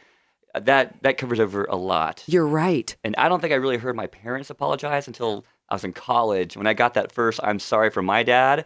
uh, 0.55 0.59
that 0.61 1.01
that 1.03 1.17
covers 1.17 1.39
over 1.39 1.65
a 1.65 1.75
lot. 1.75 2.23
You're 2.27 2.47
right. 2.47 2.95
And 3.03 3.15
I 3.17 3.29
don't 3.29 3.39
think 3.39 3.53
I 3.53 3.57
really 3.57 3.77
heard 3.77 3.95
my 3.95 4.07
parents 4.07 4.49
apologize 4.49 5.07
until 5.07 5.45
I 5.69 5.75
was 5.75 5.83
in 5.83 5.93
college. 5.93 6.55
When 6.55 6.67
I 6.67 6.73
got 6.73 6.93
that 6.93 7.11
first 7.11 7.39
I'm 7.43 7.59
sorry 7.59 7.89
from 7.89 8.05
my 8.05 8.23
dad, 8.23 8.65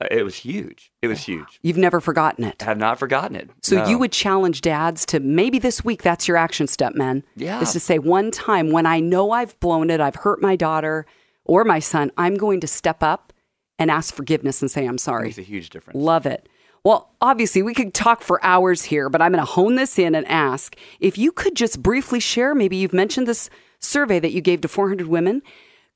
Uh, 0.00 0.06
it 0.10 0.22
was 0.22 0.36
huge. 0.36 0.90
It 1.02 1.08
was 1.08 1.20
huge. 1.20 1.58
You've 1.62 1.76
never 1.76 2.00
forgotten 2.00 2.44
it. 2.44 2.62
I 2.62 2.66
have 2.66 2.78
not 2.78 2.98
forgotten 2.98 3.36
it. 3.36 3.50
So 3.62 3.76
no. 3.76 3.88
you 3.88 3.98
would 3.98 4.12
challenge 4.12 4.60
dads 4.60 5.04
to 5.06 5.20
maybe 5.20 5.58
this 5.58 5.84
week 5.84 6.02
that's 6.02 6.26
your 6.26 6.36
action 6.36 6.66
step, 6.66 6.94
man. 6.94 7.22
Yeah. 7.36 7.60
Is 7.60 7.72
to 7.72 7.80
say 7.80 7.98
one 7.98 8.30
time 8.30 8.70
when 8.70 8.86
I 8.86 9.00
know 9.00 9.32
I've 9.32 9.58
blown 9.60 9.90
it, 9.90 10.00
I've 10.00 10.16
hurt 10.16 10.40
my 10.40 10.56
daughter 10.56 11.06
or 11.44 11.64
my 11.64 11.80
son, 11.80 12.12
I'm 12.16 12.36
going 12.36 12.60
to 12.60 12.66
step 12.66 13.02
up 13.02 13.32
and 13.78 13.90
ask 13.90 14.14
forgiveness 14.14 14.62
and 14.62 14.70
say 14.70 14.86
I'm 14.86 14.98
sorry. 14.98 15.24
Makes 15.24 15.38
a 15.38 15.42
huge 15.42 15.70
difference. 15.70 15.98
Love 15.98 16.26
it. 16.26 16.48
Well, 16.84 17.10
obviously, 17.20 17.62
we 17.62 17.74
could 17.74 17.92
talk 17.92 18.22
for 18.22 18.42
hours 18.42 18.82
here, 18.82 19.10
but 19.10 19.20
I'm 19.20 19.32
going 19.32 19.44
to 19.44 19.50
hone 19.50 19.74
this 19.74 19.98
in 19.98 20.14
and 20.14 20.26
ask 20.26 20.76
if 20.98 21.18
you 21.18 21.30
could 21.30 21.54
just 21.54 21.82
briefly 21.82 22.20
share. 22.20 22.54
Maybe 22.54 22.76
you've 22.76 22.94
mentioned 22.94 23.26
this 23.26 23.50
survey 23.80 24.18
that 24.20 24.32
you 24.32 24.40
gave 24.40 24.62
to 24.62 24.68
400 24.68 25.06
women. 25.06 25.42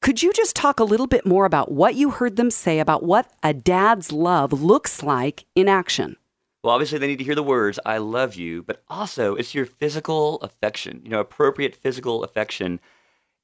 Could 0.05 0.23
you 0.23 0.35
just 0.35 0.55
talk 0.55 0.81
a 0.81 0.85
little 0.85 1.07
bit 1.07 1.25
more 1.25 1.47
about 1.47 1.73
what 1.73 1.95
you 1.95 2.11
heard 2.11 2.37
them 2.37 2.51
say 2.51 2.79
about 2.79 3.05
what 3.05 3.33
a 3.43 3.55
dad's 3.55 4.13
love 4.13 4.53
looks 4.53 5.03
like 5.03 5.47
in 5.55 5.67
action? 5.67 6.19
Well, 6.63 6.75
obviously, 6.75 6.99
they 6.99 7.07
need 7.07 7.21
to 7.21 7.25
hear 7.25 7.35
the 7.35 7.43
words, 7.43 7.79
I 7.87 7.97
love 7.97 8.35
you, 8.35 8.63
but 8.63 8.83
also 8.87 9.35
it's 9.35 9.55
your 9.55 9.65
physical 9.65 10.37
affection, 10.43 11.01
you 11.05 11.09
know, 11.09 11.21
appropriate 11.21 11.75
physical 11.75 12.23
affection. 12.23 12.81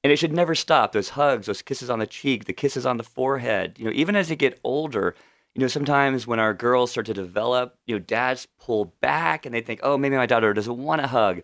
And 0.05 0.13
it 0.13 0.19
should 0.19 0.35
never 0.35 0.55
stop. 0.55 0.93
Those 0.93 1.09
hugs, 1.09 1.47
those 1.47 1.63
kisses 1.63 1.89
on 1.89 1.99
the 1.99 2.07
cheek, 2.07 2.45
the 2.45 2.53
kisses 2.53 2.85
on 2.85 2.99
the 2.99 3.05
forehead. 3.05 3.77
You 3.79 3.87
know, 3.87 3.93
even 3.93 4.15
as 4.15 4.29
they 4.29 4.37
get 4.37 4.61
older, 4.63 5.15
you 5.55 5.63
know, 5.63 5.67
sometimes 5.67 6.27
when 6.27 6.41
our 6.41 6.53
girls 6.53 6.91
start 6.91 7.07
to 7.07 7.15
develop, 7.15 7.79
you 7.87 7.95
know, 7.95 8.01
dads 8.01 8.47
pull 8.59 8.95
back 9.01 9.47
and 9.47 9.55
they 9.55 9.63
think, 9.63 9.81
oh, 9.83 9.97
maybe 9.97 10.17
my 10.17 10.27
daughter 10.27 10.53
doesn't 10.53 10.77
want 10.77 11.01
a 11.01 11.07
hug. 11.07 11.41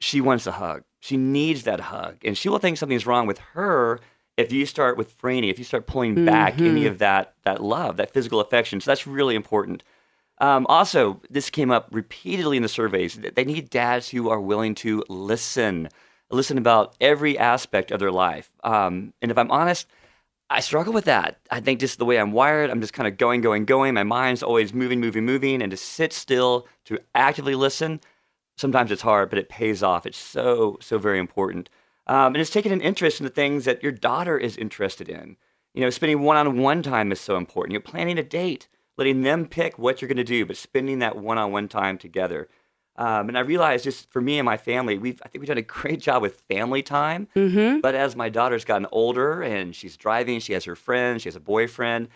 She 0.00 0.22
wants 0.22 0.46
a 0.46 0.52
hug. 0.52 0.84
She 1.00 1.18
needs 1.18 1.64
that 1.64 1.80
hug. 1.80 2.16
And 2.24 2.34
she 2.34 2.48
will 2.48 2.58
think 2.58 2.78
something's 2.78 3.06
wrong 3.06 3.26
with 3.26 3.40
her 3.52 4.00
if 4.38 4.52
you 4.52 4.64
start 4.64 4.96
with 4.96 5.12
fraining, 5.12 5.50
if 5.50 5.58
you 5.58 5.64
start 5.64 5.86
pulling 5.86 6.14
mm-hmm. 6.14 6.24
back 6.24 6.60
any 6.60 6.86
of 6.86 6.98
that 6.98 7.34
that 7.42 7.62
love, 7.62 7.98
that 7.98 8.14
physical 8.14 8.40
affection, 8.40 8.80
so 8.80 8.90
that's 8.90 9.06
really 9.06 9.34
important. 9.34 9.82
Um, 10.40 10.64
also, 10.68 11.20
this 11.28 11.50
came 11.50 11.72
up 11.72 11.88
repeatedly 11.90 12.56
in 12.56 12.62
the 12.62 12.68
surveys. 12.68 13.16
They 13.16 13.44
need 13.44 13.68
dads 13.68 14.08
who 14.08 14.30
are 14.30 14.40
willing 14.40 14.76
to 14.76 15.04
listen, 15.08 15.88
listen 16.30 16.56
about 16.56 16.94
every 17.00 17.36
aspect 17.36 17.90
of 17.90 17.98
their 17.98 18.12
life. 18.12 18.48
Um, 18.62 19.12
and 19.20 19.32
if 19.32 19.36
I'm 19.36 19.50
honest, 19.50 19.88
I 20.48 20.60
struggle 20.60 20.92
with 20.92 21.06
that. 21.06 21.40
I 21.50 21.58
think 21.58 21.80
just 21.80 21.98
the 21.98 22.04
way 22.04 22.18
I'm 22.18 22.30
wired, 22.30 22.70
I'm 22.70 22.80
just 22.80 22.92
kind 22.92 23.08
of 23.08 23.18
going, 23.18 23.40
going, 23.40 23.64
going. 23.64 23.94
My 23.94 24.04
mind's 24.04 24.44
always 24.44 24.72
moving, 24.72 25.00
moving, 25.00 25.26
moving, 25.26 25.60
and 25.60 25.72
to 25.72 25.76
sit 25.76 26.12
still, 26.12 26.68
to 26.84 27.00
actively 27.16 27.56
listen. 27.56 28.00
Sometimes 28.56 28.92
it's 28.92 29.02
hard, 29.02 29.30
but 29.30 29.40
it 29.40 29.48
pays 29.48 29.82
off. 29.82 30.06
It's 30.06 30.16
so, 30.16 30.78
so 30.80 30.98
very 30.98 31.18
important. 31.18 31.68
Um, 32.08 32.34
and 32.34 32.38
it's 32.38 32.50
taking 32.50 32.72
an 32.72 32.80
interest 32.80 33.20
in 33.20 33.24
the 33.24 33.30
things 33.30 33.64
that 33.66 33.82
your 33.82 33.92
daughter 33.92 34.38
is 34.38 34.56
interested 34.56 35.08
in. 35.08 35.36
You 35.74 35.82
know, 35.82 35.90
spending 35.90 36.22
one-on-one 36.22 36.82
time 36.82 37.12
is 37.12 37.20
so 37.20 37.36
important. 37.36 37.72
You're 37.72 37.80
planning 37.80 38.18
a 38.18 38.22
date, 38.22 38.68
letting 38.96 39.22
them 39.22 39.46
pick 39.46 39.78
what 39.78 40.00
you're 40.00 40.08
going 40.08 40.16
to 40.16 40.24
do, 40.24 40.46
but 40.46 40.56
spending 40.56 41.00
that 41.00 41.16
one-on-one 41.16 41.68
time 41.68 41.98
together. 41.98 42.48
Um, 42.96 43.28
and 43.28 43.38
I 43.38 43.42
realized 43.42 43.84
just 43.84 44.10
for 44.10 44.20
me 44.20 44.38
and 44.38 44.44
my 44.44 44.56
family, 44.56 44.98
we've 44.98 45.22
I 45.24 45.28
think 45.28 45.40
we've 45.40 45.48
done 45.48 45.58
a 45.58 45.62
great 45.80 46.00
job 46.00 46.20
with 46.20 46.40
family 46.48 46.82
time. 46.82 47.28
Mm-hmm. 47.36 47.80
But 47.80 47.94
as 47.94 48.16
my 48.16 48.28
daughter's 48.28 48.64
gotten 48.64 48.88
older 48.90 49.42
and 49.42 49.74
she's 49.74 49.96
driving, 49.96 50.40
she 50.40 50.52
has 50.54 50.64
her 50.64 50.74
friends, 50.74 51.22
she 51.22 51.28
has 51.28 51.36
a 51.36 51.40
boyfriend. 51.40 52.08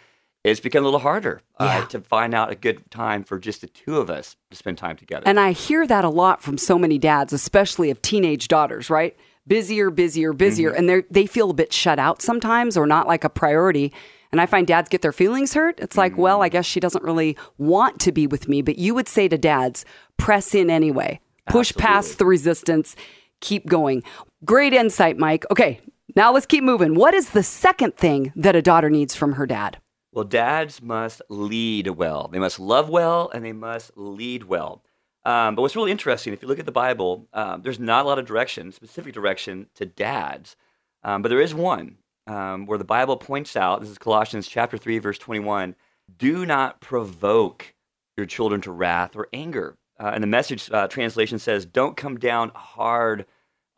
It's 0.44 0.58
become 0.58 0.82
a 0.82 0.86
little 0.86 0.98
harder 0.98 1.40
uh, 1.58 1.86
to 1.86 2.00
find 2.00 2.34
out 2.34 2.50
a 2.50 2.56
good 2.56 2.90
time 2.90 3.22
for 3.22 3.38
just 3.38 3.60
the 3.60 3.68
two 3.68 3.98
of 3.98 4.10
us 4.10 4.34
to 4.50 4.56
spend 4.56 4.76
time 4.76 4.96
together. 4.96 5.22
And 5.24 5.38
I 5.38 5.52
hear 5.52 5.86
that 5.86 6.04
a 6.04 6.08
lot 6.08 6.42
from 6.42 6.58
so 6.58 6.76
many 6.76 6.98
dads, 6.98 7.32
especially 7.32 7.90
of 7.90 8.02
teenage 8.02 8.48
daughters, 8.48 8.90
right? 8.90 9.16
Busier, 9.46 9.90
busier, 9.90 10.32
busier, 10.32 10.70
mm-hmm. 10.70 10.78
and 10.78 10.88
they 10.88 11.02
they 11.10 11.26
feel 11.26 11.50
a 11.50 11.54
bit 11.54 11.72
shut 11.72 11.98
out 11.98 12.22
sometimes 12.22 12.76
or 12.76 12.86
not 12.86 13.06
like 13.06 13.24
a 13.24 13.28
priority. 13.28 13.92
And 14.30 14.40
I 14.40 14.46
find 14.46 14.66
dads 14.66 14.88
get 14.88 15.02
their 15.02 15.12
feelings 15.12 15.52
hurt. 15.52 15.78
It's 15.78 15.98
like, 15.98 16.12
mm-hmm. 16.12 16.22
well, 16.22 16.42
I 16.42 16.48
guess 16.48 16.64
she 16.64 16.80
doesn't 16.80 17.04
really 17.04 17.36
want 17.58 18.00
to 18.00 18.12
be 18.12 18.26
with 18.26 18.48
me. 18.48 18.62
But 18.62 18.78
you 18.78 18.94
would 18.94 19.06
say 19.06 19.28
to 19.28 19.36
dads, 19.36 19.84
press 20.16 20.54
in 20.54 20.70
anyway, 20.70 21.20
push 21.50 21.70
Absolutely. 21.70 21.82
past 21.82 22.18
the 22.18 22.24
resistance, 22.24 22.96
keep 23.40 23.66
going. 23.66 24.02
Great 24.44 24.72
insight, 24.72 25.18
Mike. 25.18 25.44
Okay, 25.50 25.80
now 26.16 26.32
let's 26.32 26.46
keep 26.46 26.64
moving. 26.64 26.94
What 26.94 27.12
is 27.12 27.30
the 27.30 27.42
second 27.42 27.96
thing 27.96 28.32
that 28.36 28.56
a 28.56 28.62
daughter 28.62 28.88
needs 28.88 29.14
from 29.14 29.34
her 29.34 29.46
dad? 29.46 29.78
Well, 30.12 30.24
dads 30.24 30.82
must 30.82 31.22
lead 31.30 31.88
well. 31.88 32.28
They 32.28 32.38
must 32.38 32.60
love 32.60 32.88
well 32.88 33.30
and 33.32 33.44
they 33.44 33.52
must 33.52 33.92
lead 33.96 34.44
well. 34.44 34.82
Um, 35.24 35.54
but 35.54 35.62
what's 35.62 35.76
really 35.76 35.92
interesting, 35.92 36.32
if 36.32 36.42
you 36.42 36.48
look 36.48 36.58
at 36.58 36.66
the 36.66 36.72
Bible, 36.72 37.28
um, 37.32 37.62
there's 37.62 37.78
not 37.78 38.04
a 38.04 38.08
lot 38.08 38.18
of 38.18 38.26
direction, 38.26 38.72
specific 38.72 39.14
direction 39.14 39.68
to 39.74 39.86
dads. 39.86 40.56
Um, 41.04 41.22
but 41.22 41.28
there 41.28 41.40
is 41.40 41.54
one 41.54 41.98
um, 42.26 42.66
where 42.66 42.78
the 42.78 42.84
Bible 42.84 43.16
points 43.16 43.56
out 43.56 43.80
this 43.80 43.90
is 43.90 43.98
Colossians 43.98 44.48
chapter 44.48 44.76
3, 44.76 44.98
verse 44.98 45.18
21 45.18 45.74
do 46.18 46.44
not 46.44 46.80
provoke 46.80 47.74
your 48.16 48.26
children 48.26 48.60
to 48.60 48.72
wrath 48.72 49.16
or 49.16 49.28
anger. 49.32 49.76
Uh, 49.98 50.10
and 50.12 50.22
the 50.22 50.26
message 50.26 50.70
uh, 50.70 50.86
translation 50.88 51.38
says, 51.38 51.64
don't 51.64 51.96
come 51.96 52.18
down 52.18 52.50
hard 52.54 53.24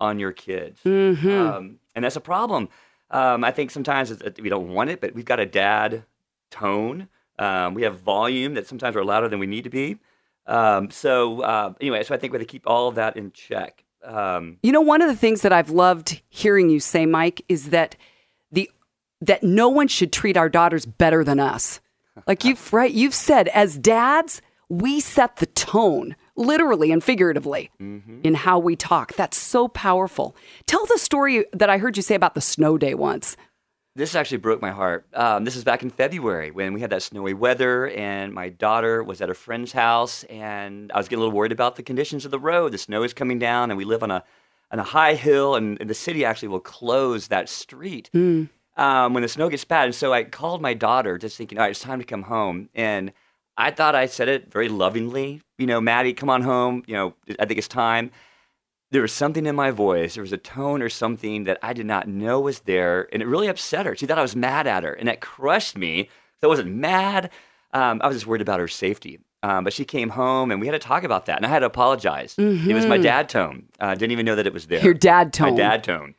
on 0.00 0.18
your 0.18 0.32
kids. 0.32 0.80
Mm-hmm. 0.84 1.30
Um, 1.30 1.78
and 1.94 2.04
that's 2.04 2.16
a 2.16 2.20
problem. 2.20 2.70
Um, 3.10 3.44
I 3.44 3.52
think 3.52 3.70
sometimes 3.70 4.10
we 4.40 4.48
don't 4.48 4.70
want 4.70 4.90
it, 4.90 5.00
but 5.00 5.14
we've 5.14 5.24
got 5.24 5.38
a 5.38 5.46
dad 5.46 6.04
tone. 6.50 7.08
we 7.38 7.82
have 7.82 8.00
volume 8.00 8.54
that 8.54 8.66
sometimes 8.66 8.96
we're 8.96 9.04
louder 9.04 9.28
than 9.28 9.38
we 9.38 9.46
need 9.46 9.64
to 9.64 9.70
be. 9.70 9.98
Um, 10.46 10.90
so 10.90 11.40
uh, 11.40 11.72
anyway, 11.80 12.02
so 12.04 12.14
I 12.14 12.18
think 12.18 12.32
we 12.32 12.38
have 12.38 12.46
to 12.46 12.50
keep 12.50 12.64
all 12.66 12.88
of 12.88 12.96
that 12.96 13.16
in 13.16 13.32
check. 13.32 13.84
Um, 14.04 14.58
You 14.62 14.72
know, 14.72 14.82
one 14.82 15.00
of 15.00 15.08
the 15.08 15.16
things 15.16 15.40
that 15.42 15.52
I've 15.52 15.70
loved 15.70 16.20
hearing 16.28 16.68
you 16.68 16.80
say, 16.80 17.06
Mike, 17.06 17.42
is 17.48 17.70
that 17.70 17.96
the 18.52 18.70
that 19.20 19.42
no 19.42 19.68
one 19.68 19.88
should 19.88 20.12
treat 20.12 20.36
our 20.36 20.48
daughters 20.50 20.84
better 20.84 21.24
than 21.24 21.40
us. 21.40 21.80
Like 22.26 22.44
you've 22.44 22.72
right, 22.72 22.92
you've 22.92 23.14
said 23.14 23.48
as 23.48 23.78
dads, 23.78 24.42
we 24.68 25.00
set 25.00 25.36
the 25.36 25.46
tone, 25.46 26.16
literally 26.36 26.90
and 26.92 27.02
figuratively, 27.02 27.70
in 27.78 28.34
how 28.34 28.58
we 28.58 28.76
talk. 28.76 29.14
That's 29.14 29.36
so 29.36 29.68
powerful. 29.68 30.36
Tell 30.66 30.84
the 30.86 30.98
story 30.98 31.46
that 31.52 31.70
I 31.70 31.78
heard 31.78 31.96
you 31.96 32.02
say 32.02 32.14
about 32.14 32.34
the 32.34 32.40
snow 32.40 32.76
day 32.76 32.94
once. 32.94 33.36
This 33.96 34.14
actually 34.14 34.38
broke 34.38 34.60
my 34.60 34.70
heart. 34.70 35.06
Um, 35.14 35.44
this 35.44 35.54
is 35.54 35.62
back 35.62 35.82
in 35.82 35.90
February 35.90 36.50
when 36.50 36.72
we 36.72 36.80
had 36.80 36.90
that 36.90 37.02
snowy 37.02 37.32
weather, 37.32 37.88
and 37.90 38.32
my 38.32 38.48
daughter 38.48 39.04
was 39.04 39.20
at 39.20 39.30
a 39.30 39.34
friend's 39.34 39.72
house, 39.72 40.24
and 40.24 40.90
I 40.92 40.98
was 40.98 41.06
getting 41.06 41.20
a 41.20 41.24
little 41.24 41.36
worried 41.36 41.52
about 41.52 41.76
the 41.76 41.82
conditions 41.82 42.24
of 42.24 42.32
the 42.32 42.38
road. 42.38 42.72
The 42.72 42.78
snow 42.78 43.04
is 43.04 43.14
coming 43.14 43.38
down, 43.38 43.70
and 43.70 43.78
we 43.78 43.84
live 43.84 44.02
on 44.02 44.10
a 44.10 44.24
on 44.72 44.80
a 44.80 44.82
high 44.82 45.14
hill, 45.14 45.54
and, 45.54 45.80
and 45.80 45.88
the 45.88 45.94
city 45.94 46.24
actually 46.24 46.48
will 46.48 46.58
close 46.58 47.28
that 47.28 47.48
street 47.48 48.10
um, 48.76 49.14
when 49.14 49.22
the 49.22 49.28
snow 49.28 49.48
gets 49.48 49.64
bad. 49.64 49.84
And 49.84 49.94
so 49.94 50.12
I 50.12 50.24
called 50.24 50.60
my 50.60 50.74
daughter, 50.74 51.16
just 51.16 51.36
thinking, 51.36 51.58
all 51.58 51.62
right, 51.64 51.70
it's 51.70 51.80
time 51.80 52.00
to 52.00 52.04
come 52.04 52.22
home. 52.22 52.68
And 52.74 53.12
I 53.56 53.70
thought 53.70 53.94
I 53.94 54.06
said 54.06 54.26
it 54.28 54.50
very 54.50 54.68
lovingly, 54.68 55.42
you 55.58 55.66
know, 55.66 55.80
Maddie, 55.80 56.14
come 56.14 56.30
on 56.30 56.42
home. 56.42 56.82
You 56.88 56.94
know, 56.94 57.14
I 57.38 57.44
think 57.44 57.58
it's 57.58 57.68
time 57.68 58.10
there 58.94 59.02
was 59.02 59.12
something 59.12 59.44
in 59.44 59.56
my 59.56 59.72
voice. 59.72 60.14
There 60.14 60.22
was 60.22 60.32
a 60.32 60.38
tone 60.38 60.80
or 60.80 60.88
something 60.88 61.44
that 61.44 61.58
I 61.62 61.72
did 61.72 61.84
not 61.84 62.06
know 62.06 62.40
was 62.40 62.60
there, 62.60 63.08
and 63.12 63.20
it 63.20 63.26
really 63.26 63.48
upset 63.48 63.86
her. 63.86 63.96
She 63.96 64.06
thought 64.06 64.18
I 64.18 64.22
was 64.22 64.36
mad 64.36 64.68
at 64.68 64.84
her, 64.84 64.92
and 64.92 65.08
that 65.08 65.20
crushed 65.20 65.76
me. 65.76 66.08
So 66.40 66.46
I 66.46 66.46
wasn't 66.46 66.76
mad. 66.76 67.30
Um, 67.72 68.00
I 68.04 68.06
was 68.06 68.16
just 68.16 68.28
worried 68.28 68.40
about 68.40 68.60
her 68.60 68.68
safety. 68.68 69.18
Um, 69.42 69.64
but 69.64 69.72
she 69.72 69.84
came 69.84 70.10
home, 70.10 70.52
and 70.52 70.60
we 70.60 70.68
had 70.68 70.74
to 70.74 70.78
talk 70.78 71.02
about 71.02 71.26
that, 71.26 71.38
and 71.38 71.44
I 71.44 71.48
had 71.48 71.58
to 71.58 71.66
apologize. 71.66 72.36
It 72.38 72.72
was 72.72 72.86
my 72.86 72.96
dad 72.96 73.28
tone. 73.28 73.64
I 73.80 73.92
uh, 73.92 73.94
didn't 73.96 74.12
even 74.12 74.24
know 74.24 74.36
that 74.36 74.46
it 74.46 74.54
was 74.54 74.68
there. 74.68 74.82
Your 74.82 74.94
dad 74.94 75.32
tone. 75.32 75.50
My 75.50 75.56
dad 75.56 75.82
tone. 75.82 76.14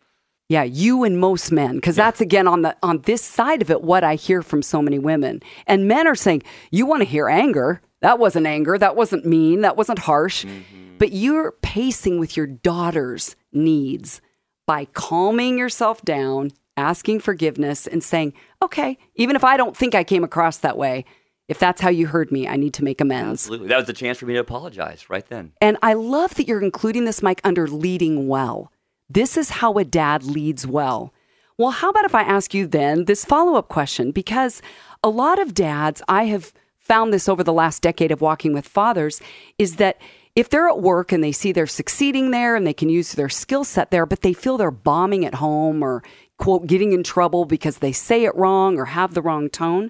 Yeah, 0.50 0.64
you 0.64 1.06
and 1.06 1.18
most 1.18 1.52
men, 1.52 1.76
because 1.76 1.96
that's 1.96 2.22
again 2.22 2.46
on 2.48 2.62
the 2.62 2.76
on 2.84 3.02
this 3.04 3.24
side 3.24 3.64
of 3.64 3.72
it 3.72 3.82
what 3.82 4.04
I 4.04 4.14
hear 4.14 4.44
from 4.44 4.62
so 4.62 4.80
many 4.80 5.00
women. 5.00 5.42
And 5.66 5.88
men 5.88 6.06
are 6.08 6.14
saying, 6.14 6.44
You 6.70 6.86
want 6.86 7.02
to 7.02 7.08
hear 7.08 7.28
anger. 7.30 7.82
That 8.02 8.20
wasn't 8.20 8.48
anger. 8.48 8.78
That 8.78 8.96
wasn't 8.96 9.26
mean. 9.26 9.62
That 9.62 9.78
wasn't 9.78 10.00
harsh. 10.00 10.46
Mm-hmm. 10.46 10.98
But 10.98 11.12
you're 11.12 11.52
pacing 11.62 12.20
with 12.20 12.38
your 12.38 12.48
daughter's 12.48 13.36
needs 13.52 14.22
by 14.66 14.86
calming 14.86 15.58
yourself 15.58 16.02
down, 16.04 16.52
asking 16.78 17.20
forgiveness, 17.20 17.88
and 17.88 18.04
saying, 18.04 18.34
Okay, 18.64 18.98
even 19.16 19.36
if 19.36 19.44
I 19.44 19.58
don't 19.58 19.76
think 19.76 19.96
I 19.96 20.04
came 20.04 20.24
across 20.24 20.58
that 20.58 20.78
way, 20.78 21.06
if 21.48 21.60
that's 21.60 21.82
how 21.82 21.90
you 21.90 22.08
heard 22.08 22.32
me, 22.32 22.48
I 22.48 22.56
need 22.56 22.74
to 22.76 22.84
make 22.84 23.02
amends. 23.02 23.44
Absolutely. 23.44 23.68
That 23.68 23.78
was 23.78 23.86
the 23.86 23.94
chance 23.94 24.18
for 24.18 24.26
me 24.26 24.34
to 24.34 24.40
apologize 24.40 25.10
right 25.10 25.28
then. 25.28 25.54
And 25.62 25.78
I 25.84 25.94
love 25.94 26.36
that 26.36 26.48
you're 26.48 26.64
including 26.64 27.06
this, 27.06 27.22
Mike, 27.22 27.42
under 27.44 27.68
leading 27.68 28.28
well. 28.28 28.72
This 29.10 29.38
is 29.38 29.52
how 29.52 29.74
a 29.74 29.84
dad 29.84 30.24
leads 30.24 30.66
well. 30.66 31.14
Well, 31.58 31.72
how 31.72 31.90
about 31.90 32.06
if 32.06 32.16
I 32.16 32.24
ask 32.24 32.54
you 32.54 32.66
then 32.66 33.06
this 33.06 33.24
follow 33.24 33.56
up 33.56 33.70
question? 33.70 34.12
Because 34.12 34.62
a 35.04 35.10
lot 35.10 35.40
of 35.40 35.54
dads, 35.54 36.02
I 36.08 36.26
have 36.26 36.52
found 36.86 37.12
this 37.12 37.28
over 37.28 37.44
the 37.44 37.54
last 37.54 37.82
decade 37.82 38.12
of 38.12 38.22
walking 38.22 38.54
with 38.54 38.68
fathers, 38.68 39.22
is 39.58 39.78
that 39.78 40.00
if 40.36 40.50
they're 40.50 40.70
at 40.70 40.82
work 40.82 41.12
and 41.12 41.24
they 41.24 41.32
see 41.32 41.52
they're 41.52 41.66
succeeding 41.66 42.32
there 42.32 42.56
and 42.56 42.68
they 42.68 42.74
can 42.74 42.90
use 42.90 43.14
their 43.14 43.30
skill 43.30 43.64
set 43.64 43.90
there, 43.90 44.06
but 44.06 44.22
they 44.22 44.34
feel 44.34 44.58
they're 44.58 44.70
bombing 44.70 45.26
at 45.26 45.36
home 45.36 45.82
or, 45.82 46.04
quote, 46.38 46.68
getting 46.68 46.92
in 46.92 47.04
trouble 47.04 47.46
because 47.46 47.80
they 47.80 47.92
say 47.92 48.26
it 48.26 48.36
wrong 48.36 48.78
or 48.78 48.86
have 48.86 49.14
the 49.14 49.22
wrong 49.22 49.50
tone, 49.50 49.90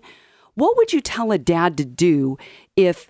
what 0.54 0.78
would 0.78 0.94
you 0.94 1.02
tell 1.02 1.32
a 1.32 1.38
dad 1.38 1.78
to 1.78 1.86
do 1.86 2.38
if 2.75 3.10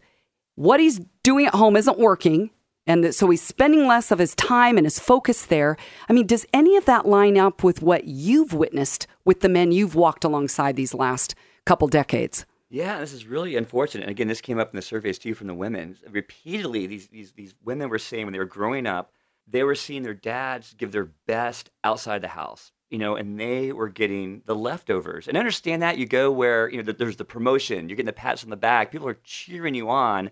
what 0.56 0.80
he's 0.80 1.01
doing 1.22 1.46
at 1.46 1.54
home 1.54 1.75
isn't 1.75 2.00
working 2.00 2.50
and 2.88 3.13
so 3.13 3.30
he's 3.30 3.42
spending 3.42 3.88
less 3.88 4.12
of 4.12 4.20
his 4.20 4.34
time 4.36 4.77
and 4.77 4.86
his 4.86 4.98
focus 4.98 5.46
there? 5.46 5.77
I 6.10 6.13
mean 6.13 6.25
does 6.25 6.46
any 6.54 6.75
of 6.75 6.86
that 6.86 7.06
line 7.06 7.38
up 7.38 7.63
with 7.63 7.82
what 7.82 8.06
you've 8.06 8.54
witnessed 8.54 9.06
with 9.25 9.42
the 9.42 9.50
men 9.50 9.72
you've 9.72 9.96
walked 9.96 10.24
alongside 10.24 10.75
these 10.75 10.94
last 10.94 11.36
couple 11.65 11.88
decades 11.88 12.46
Yeah, 12.69 13.00
this 13.00 13.13
is 13.13 13.25
really 13.27 13.55
unfortunate. 13.55 14.03
And 14.03 14.12
again, 14.12 14.27
this 14.27 14.41
came 14.41 14.60
up 14.60 14.72
in 14.72 14.75
the 14.75 14.81
surveys 14.81 15.19
too 15.19 15.36
from 15.36 15.48
the 15.48 15.53
women. 15.53 15.98
Repeatedly, 16.10 16.88
these 16.88 17.07
these 17.07 17.31
these 17.34 17.53
women 17.63 17.89
were 17.89 18.00
saying 18.00 18.25
when 18.25 18.34
they 18.34 18.39
were 18.39 18.45
growing 18.45 18.88
up, 18.88 19.12
they 19.48 19.63
were 19.63 19.75
seeing 19.75 20.03
their 20.03 20.13
dads 20.15 20.74
give 20.74 20.91
their 20.91 21.05
best 21.27 21.69
outside 21.84 22.22
the 22.22 22.27
house, 22.29 22.72
you 22.89 22.98
know, 22.98 23.15
and 23.15 23.39
they 23.39 23.72
were 23.72 23.89
getting 23.89 24.41
the 24.45 24.55
leftovers. 24.55 25.27
And 25.27 25.38
I 25.38 25.39
understand 25.39 25.81
that 25.84 25.98
you 26.00 26.07
go 26.07 26.31
where 26.31 26.69
you 26.69 26.81
know 26.81 26.91
there's 26.91 27.17
the 27.17 27.25
promotion, 27.25 27.88
you're 27.88 27.95
getting 27.95 28.07
the 28.07 28.13
pats 28.13 28.43
on 28.43 28.50
the 28.50 28.57
back, 28.57 28.91
people 28.91 29.07
are 29.07 29.19
cheering 29.24 29.75
you 29.75 29.89
on. 29.89 30.31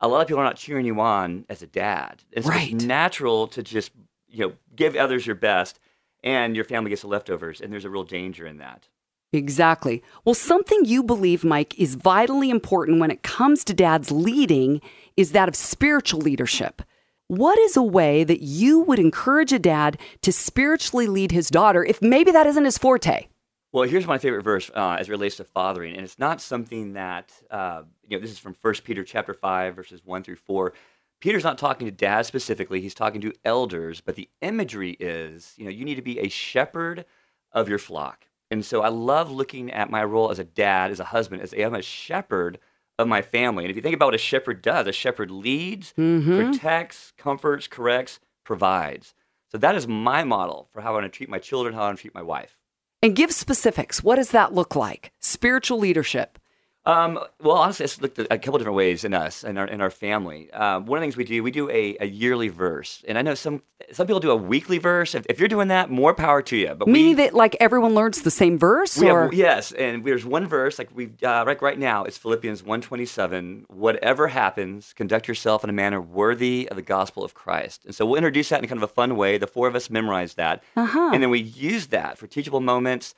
A 0.00 0.08
lot 0.08 0.20
of 0.20 0.26
people 0.26 0.40
are 0.40 0.44
not 0.44 0.56
cheering 0.56 0.84
you 0.84 1.00
on 1.00 1.46
as 1.48 1.62
a 1.62 1.66
dad. 1.66 2.22
It's, 2.32 2.46
Right. 2.46 2.72
it's 2.72 2.84
natural 2.84 3.46
to 3.48 3.62
just 3.62 3.92
you 4.28 4.46
know 4.46 4.52
give 4.76 4.94
others 4.96 5.26
your 5.26 5.36
best, 5.36 5.80
and 6.22 6.54
your 6.54 6.64
family 6.66 6.90
gets 6.90 7.02
the 7.02 7.08
leftovers. 7.08 7.60
And 7.62 7.72
there's 7.72 7.86
a 7.86 7.90
real 7.90 8.04
danger 8.04 8.46
in 8.46 8.58
that. 8.58 8.88
Exactly. 9.32 10.02
Well, 10.24 10.34
something 10.34 10.84
you 10.84 11.02
believe, 11.02 11.42
Mike, 11.42 11.78
is 11.78 11.94
vitally 11.94 12.50
important 12.50 13.00
when 13.00 13.10
it 13.10 13.22
comes 13.22 13.64
to 13.64 13.74
dads 13.74 14.10
leading 14.10 14.80
is 15.16 15.32
that 15.32 15.48
of 15.48 15.56
spiritual 15.56 16.20
leadership. 16.20 16.82
What 17.28 17.58
is 17.58 17.76
a 17.76 17.82
way 17.82 18.24
that 18.24 18.42
you 18.42 18.80
would 18.80 18.98
encourage 18.98 19.52
a 19.52 19.58
dad 19.58 19.98
to 20.20 20.32
spiritually 20.32 21.06
lead 21.06 21.32
his 21.32 21.48
daughter 21.48 21.82
if 21.82 22.02
maybe 22.02 22.30
that 22.30 22.46
isn't 22.46 22.64
his 22.66 22.76
forte? 22.76 23.28
Well, 23.72 23.88
here's 23.88 24.06
my 24.06 24.18
favorite 24.18 24.42
verse 24.42 24.70
uh, 24.74 24.96
as 25.00 25.08
it 25.08 25.12
relates 25.12 25.36
to 25.36 25.44
fathering, 25.44 25.96
and 25.96 26.04
it's 26.04 26.18
not 26.18 26.42
something 26.42 26.92
that 26.92 27.32
uh, 27.50 27.84
you 28.06 28.18
know. 28.18 28.20
This 28.20 28.32
is 28.32 28.38
from 28.38 28.52
First 28.52 28.84
Peter 28.84 29.02
chapter 29.02 29.32
five, 29.32 29.74
verses 29.74 30.02
one 30.04 30.22
through 30.22 30.36
four. 30.36 30.74
Peter's 31.20 31.44
not 31.44 31.56
talking 31.56 31.86
to 31.86 31.90
dads 31.90 32.28
specifically; 32.28 32.82
he's 32.82 32.92
talking 32.92 33.22
to 33.22 33.32
elders. 33.46 34.02
But 34.02 34.16
the 34.16 34.28
imagery 34.42 34.90
is, 35.00 35.54
you 35.56 35.64
know, 35.64 35.70
you 35.70 35.86
need 35.86 35.94
to 35.94 36.02
be 36.02 36.18
a 36.18 36.28
shepherd 36.28 37.06
of 37.52 37.66
your 37.70 37.78
flock. 37.78 38.26
And 38.52 38.62
so, 38.62 38.82
I 38.82 38.88
love 38.88 39.30
looking 39.30 39.70
at 39.70 39.90
my 39.90 40.04
role 40.04 40.30
as 40.30 40.38
a 40.38 40.44
dad, 40.44 40.90
as 40.90 41.00
a 41.00 41.04
husband, 41.04 41.40
as 41.40 41.54
I'm 41.54 41.74
a 41.74 41.80
shepherd 41.80 42.58
of 42.98 43.08
my 43.08 43.22
family. 43.22 43.64
And 43.64 43.70
if 43.70 43.76
you 43.76 43.82
think 43.82 43.94
about 43.94 44.08
what 44.08 44.14
a 44.14 44.18
shepherd 44.18 44.60
does, 44.60 44.86
a 44.86 44.92
shepherd 44.92 45.30
leads, 45.30 45.94
mm-hmm. 45.96 46.36
protects, 46.36 47.14
comforts, 47.16 47.66
corrects, 47.66 48.20
provides. 48.44 49.14
So 49.50 49.56
that 49.56 49.74
is 49.74 49.88
my 49.88 50.22
model 50.24 50.68
for 50.70 50.82
how 50.82 50.90
I 50.90 51.00
want 51.00 51.04
to 51.04 51.16
treat 51.16 51.30
my 51.30 51.38
children, 51.38 51.74
how 51.74 51.80
I 51.80 51.86
want 51.86 51.96
to 51.96 52.02
treat 52.02 52.14
my 52.14 52.22
wife. 52.22 52.58
And 53.02 53.16
give 53.16 53.32
specifics. 53.32 54.02
What 54.02 54.16
does 54.16 54.32
that 54.32 54.52
look 54.52 54.76
like? 54.76 55.12
Spiritual 55.18 55.78
leadership. 55.78 56.38
Um, 56.84 57.20
well, 57.40 57.56
honestly, 57.58 57.84
it's 57.84 58.00
looked 58.00 58.18
a 58.18 58.26
couple 58.38 58.58
different 58.58 58.76
ways 58.76 59.04
in 59.04 59.14
us 59.14 59.44
and 59.44 59.56
our 59.56 59.66
in 59.66 59.80
our 59.80 59.90
family. 59.90 60.50
Um, 60.52 60.84
one 60.86 60.98
of 60.98 61.00
the 61.02 61.04
things 61.04 61.16
we 61.16 61.22
do, 61.24 61.40
we 61.42 61.52
do 61.52 61.70
a, 61.70 61.96
a 62.00 62.06
yearly 62.06 62.48
verse, 62.48 63.04
and 63.06 63.16
I 63.16 63.22
know 63.22 63.34
some 63.34 63.62
some 63.92 64.08
people 64.08 64.18
do 64.18 64.32
a 64.32 64.36
weekly 64.36 64.78
verse. 64.78 65.14
If, 65.14 65.24
if 65.28 65.38
you're 65.38 65.48
doing 65.48 65.68
that, 65.68 65.90
more 65.90 66.12
power 66.12 66.42
to 66.42 66.56
you. 66.56 66.74
But 66.74 66.88
Meaning 66.88 67.16
we, 67.16 67.22
that 67.22 67.34
like 67.34 67.56
everyone 67.60 67.94
learns 67.94 68.22
the 68.22 68.32
same 68.32 68.58
verse 68.58 68.98
we 68.98 69.08
or 69.10 69.24
have, 69.24 69.34
yes, 69.34 69.70
and 69.70 70.04
there's 70.04 70.24
one 70.24 70.46
verse 70.48 70.76
like 70.76 70.88
we 70.92 71.10
uh, 71.22 71.44
like 71.46 71.62
right 71.62 71.78
now. 71.78 72.02
It's 72.02 72.18
Philippians 72.18 72.62
1:27. 72.62 73.70
Whatever 73.70 74.26
happens, 74.26 74.92
conduct 74.92 75.28
yourself 75.28 75.62
in 75.62 75.70
a 75.70 75.72
manner 75.72 76.00
worthy 76.00 76.68
of 76.68 76.74
the 76.76 76.82
gospel 76.82 77.22
of 77.24 77.32
Christ. 77.32 77.84
And 77.84 77.94
so 77.94 78.04
we'll 78.04 78.16
introduce 78.16 78.48
that 78.48 78.60
in 78.60 78.68
kind 78.68 78.82
of 78.82 78.90
a 78.90 78.92
fun 78.92 79.16
way. 79.16 79.38
The 79.38 79.46
four 79.46 79.68
of 79.68 79.76
us 79.76 79.88
memorize 79.88 80.34
that, 80.34 80.64
Uh-huh. 80.76 81.10
and 81.14 81.22
then 81.22 81.30
we 81.30 81.40
use 81.40 81.86
that 81.88 82.18
for 82.18 82.26
teachable 82.26 82.60
moments 82.60 83.14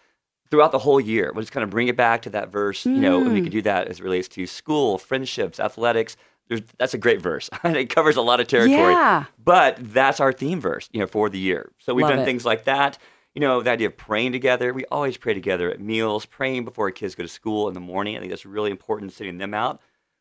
throughout 0.55 0.71
the 0.71 0.79
whole 0.79 1.01
year. 1.01 1.33
We'll 1.35 1.43
just 1.43 1.53
kind 1.53 1.65
of 1.65 1.71
bring 1.71 1.89
it 1.89 1.97
back 1.97 2.23
to 2.23 2.31
that 2.31 2.49
verse, 2.49 2.87
you 2.87 2.93
know, 2.93 3.21
and 3.21 3.33
we 3.33 3.41
can 3.41 3.51
do 3.51 3.63
that 3.63 3.89
as 3.89 3.99
it 3.99 4.05
relates 4.05 4.29
to 4.29 4.47
school, 4.47 4.99
friendships, 4.99 5.59
athletics. 5.59 6.17
There's, 6.47 6.61
that's 6.79 6.95
a 6.95 6.99
great 6.99 7.21
verse. 7.21 7.51
it 7.65 7.91
covers 7.91 8.15
a 8.15 8.21
lot 8.21 8.39
of 8.39 8.47
territory. 8.47 8.93
Yeah. 8.93 9.25
But 9.43 9.79
that's 9.81 10.21
our 10.21 10.33
theme 10.33 10.61
verse, 10.61 10.89
you 10.93 11.01
know, 11.01 11.09
for 11.09 11.29
the 11.29 11.41
year. 11.41 11.73
So 11.79 11.93
we've 11.93 12.05
Love 12.05 12.13
done 12.13 12.19
it. 12.21 12.25
things 12.25 12.45
like 12.45 12.67
that. 12.67 12.99
You 13.35 13.41
know, 13.41 13.63
the 13.63 13.71
idea 13.73 13.89
of 13.89 13.97
praying 13.97 14.31
together. 14.31 14.73
We 14.73 14.85
always 14.93 15.17
pray 15.17 15.35
together 15.35 15.73
at 15.73 15.81
meals, 15.81 16.25
praying 16.25 16.65
before 16.65 16.87
our 16.87 16.93
kids 16.93 17.17
go 17.17 17.25
to 17.25 17.29
school 17.29 17.67
in 17.67 17.75
the 17.75 17.81
morning. 17.81 18.17
I 18.17 18.21
think 18.21 18.31
that's 18.31 18.47
really 18.47 18.71
important, 18.71 19.13
sitting 19.13 19.39
them 19.39 19.55
out. 19.55 19.81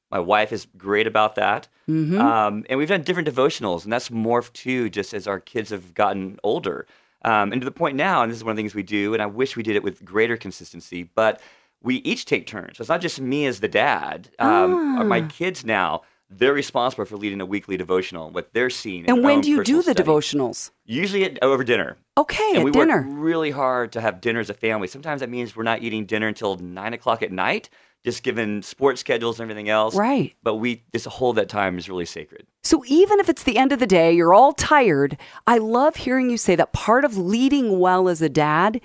My 0.09 0.19
wife 0.19 0.51
is 0.51 0.65
great 0.75 1.05
about 1.05 1.35
that. 1.35 1.67
Mm-hmm. 1.87 2.19
Um, 2.19 2.65
and 2.69 2.79
we've 2.79 2.87
done 2.87 3.03
different 3.03 3.29
devotionals, 3.29 3.83
and 3.83 3.93
that's 3.93 4.09
morphed 4.09 4.53
too, 4.53 4.89
just 4.89 5.13
as 5.13 5.27
our 5.27 5.39
kids 5.39 5.69
have 5.69 5.93
gotten 5.93 6.39
older. 6.43 6.87
Um, 7.23 7.51
and 7.51 7.61
to 7.61 7.65
the 7.65 7.71
point 7.71 7.95
now, 7.95 8.21
and 8.23 8.31
this 8.31 8.37
is 8.37 8.43
one 8.43 8.51
of 8.51 8.57
the 8.57 8.61
things 8.63 8.75
we 8.75 8.83
do, 8.83 9.13
and 9.13 9.21
I 9.23 9.25
wish 9.27 9.55
we 9.55 9.63
did 9.63 9.75
it 9.75 9.83
with 9.83 10.03
greater 10.03 10.35
consistency, 10.37 11.03
but 11.15 11.41
we 11.81 11.95
each 11.97 12.25
take 12.25 12.47
turns. 12.47 12.77
So 12.77 12.81
it's 12.81 12.89
not 12.89 13.01
just 13.01 13.19
me 13.21 13.45
as 13.45 13.59
the 13.59 13.67
dad. 13.67 14.29
Um, 14.39 14.97
Ah. 14.99 15.03
My 15.03 15.21
kids 15.21 15.65
now, 15.65 16.01
they're 16.29 16.53
responsible 16.53 17.05
for 17.05 17.15
leading 17.17 17.41
a 17.41 17.45
weekly 17.45 17.77
devotional, 17.77 18.29
what 18.31 18.53
they're 18.53 18.69
seeing. 18.69 19.07
And 19.07 19.23
when 19.23 19.41
do 19.41 19.49
you 19.49 19.63
do 19.63 19.77
the 19.77 19.93
study. 19.93 20.03
devotionals? 20.03 20.71
Usually 20.85 21.25
at, 21.25 21.43
over 21.43 21.63
dinner. 21.63 21.97
Okay, 22.17 22.49
and 22.49 22.59
at 22.59 22.65
we 22.65 22.71
dinner. 22.71 23.01
work 23.03 23.05
really 23.09 23.51
hard 23.51 23.91
to 23.93 24.01
have 24.01 24.19
dinner 24.21 24.39
as 24.39 24.49
a 24.49 24.53
family. 24.53 24.87
Sometimes 24.87 25.19
that 25.21 25.29
means 25.29 25.55
we're 25.55 25.63
not 25.63 25.83
eating 25.83 26.05
dinner 26.05 26.27
until 26.27 26.55
nine 26.57 26.93
o'clock 26.93 27.21
at 27.21 27.31
night, 27.31 27.69
just 28.03 28.23
given 28.23 28.61
sports 28.61 28.99
schedules 28.99 29.39
and 29.39 29.49
everything 29.49 29.69
else. 29.69 29.95
Right. 29.95 30.33
But 30.43 30.55
we 30.55 30.83
just 30.91 31.05
hold 31.05 31.37
that 31.37 31.49
time 31.49 31.77
is 31.77 31.87
really 31.87 32.05
sacred. 32.05 32.45
So 32.63 32.83
even 32.87 33.19
if 33.19 33.29
it's 33.29 33.43
the 33.43 33.57
end 33.57 33.71
of 33.71 33.79
the 33.79 33.87
day, 33.87 34.13
you're 34.13 34.33
all 34.33 34.53
tired, 34.53 35.17
I 35.47 35.57
love 35.57 35.95
hearing 35.95 36.29
you 36.29 36.37
say 36.37 36.55
that 36.55 36.73
part 36.73 37.05
of 37.05 37.17
leading 37.17 37.79
well 37.79 38.09
as 38.09 38.21
a 38.21 38.29
dad 38.29 38.81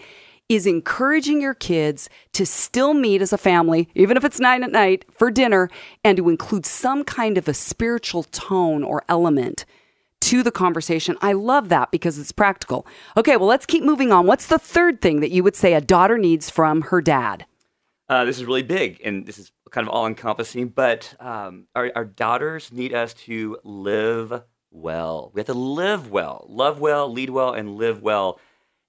is 0.48 0.66
encouraging 0.66 1.40
your 1.42 1.54
kids 1.54 2.08
to 2.32 2.46
still 2.46 2.94
meet 2.94 3.20
as 3.20 3.32
a 3.32 3.38
family, 3.38 3.88
even 3.94 4.16
if 4.16 4.24
it's 4.24 4.40
nine 4.40 4.62
at 4.62 4.72
night, 4.72 5.04
for 5.16 5.30
dinner, 5.30 5.68
and 6.02 6.16
to 6.16 6.30
include 6.30 6.64
some 6.64 7.04
kind 7.04 7.36
of 7.36 7.48
a 7.48 7.54
spiritual 7.54 8.22
tone 8.22 8.82
or 8.82 9.04
element 9.08 9.66
to 10.20 10.42
the 10.42 10.50
conversation. 10.50 11.16
I 11.20 11.32
love 11.32 11.68
that 11.68 11.90
because 11.90 12.18
it's 12.18 12.32
practical. 12.32 12.86
Okay, 13.16 13.36
well, 13.36 13.46
let's 13.46 13.66
keep 13.66 13.84
moving 13.84 14.10
on. 14.10 14.26
What's 14.26 14.46
the 14.46 14.58
third 14.58 15.00
thing 15.02 15.20
that 15.20 15.30
you 15.30 15.44
would 15.44 15.54
say 15.54 15.74
a 15.74 15.80
daughter 15.80 16.16
needs 16.16 16.48
from 16.48 16.82
her 16.82 17.02
dad? 17.02 17.44
Uh, 18.08 18.24
this 18.24 18.38
is 18.38 18.44
really 18.44 18.62
big, 18.62 19.00
and 19.04 19.26
this 19.26 19.38
is 19.38 19.52
kind 19.70 19.86
of 19.86 19.92
all 19.92 20.06
encompassing. 20.06 20.68
But 20.68 21.14
um, 21.20 21.66
our, 21.74 21.92
our 21.94 22.04
daughters 22.04 22.72
need 22.72 22.94
us 22.94 23.12
to 23.14 23.58
live 23.64 24.42
well. 24.70 25.30
We 25.34 25.40
have 25.40 25.46
to 25.46 25.54
live 25.54 26.10
well, 26.10 26.46
love 26.48 26.80
well, 26.80 27.12
lead 27.12 27.30
well, 27.30 27.52
and 27.52 27.76
live 27.76 28.02
well. 28.02 28.40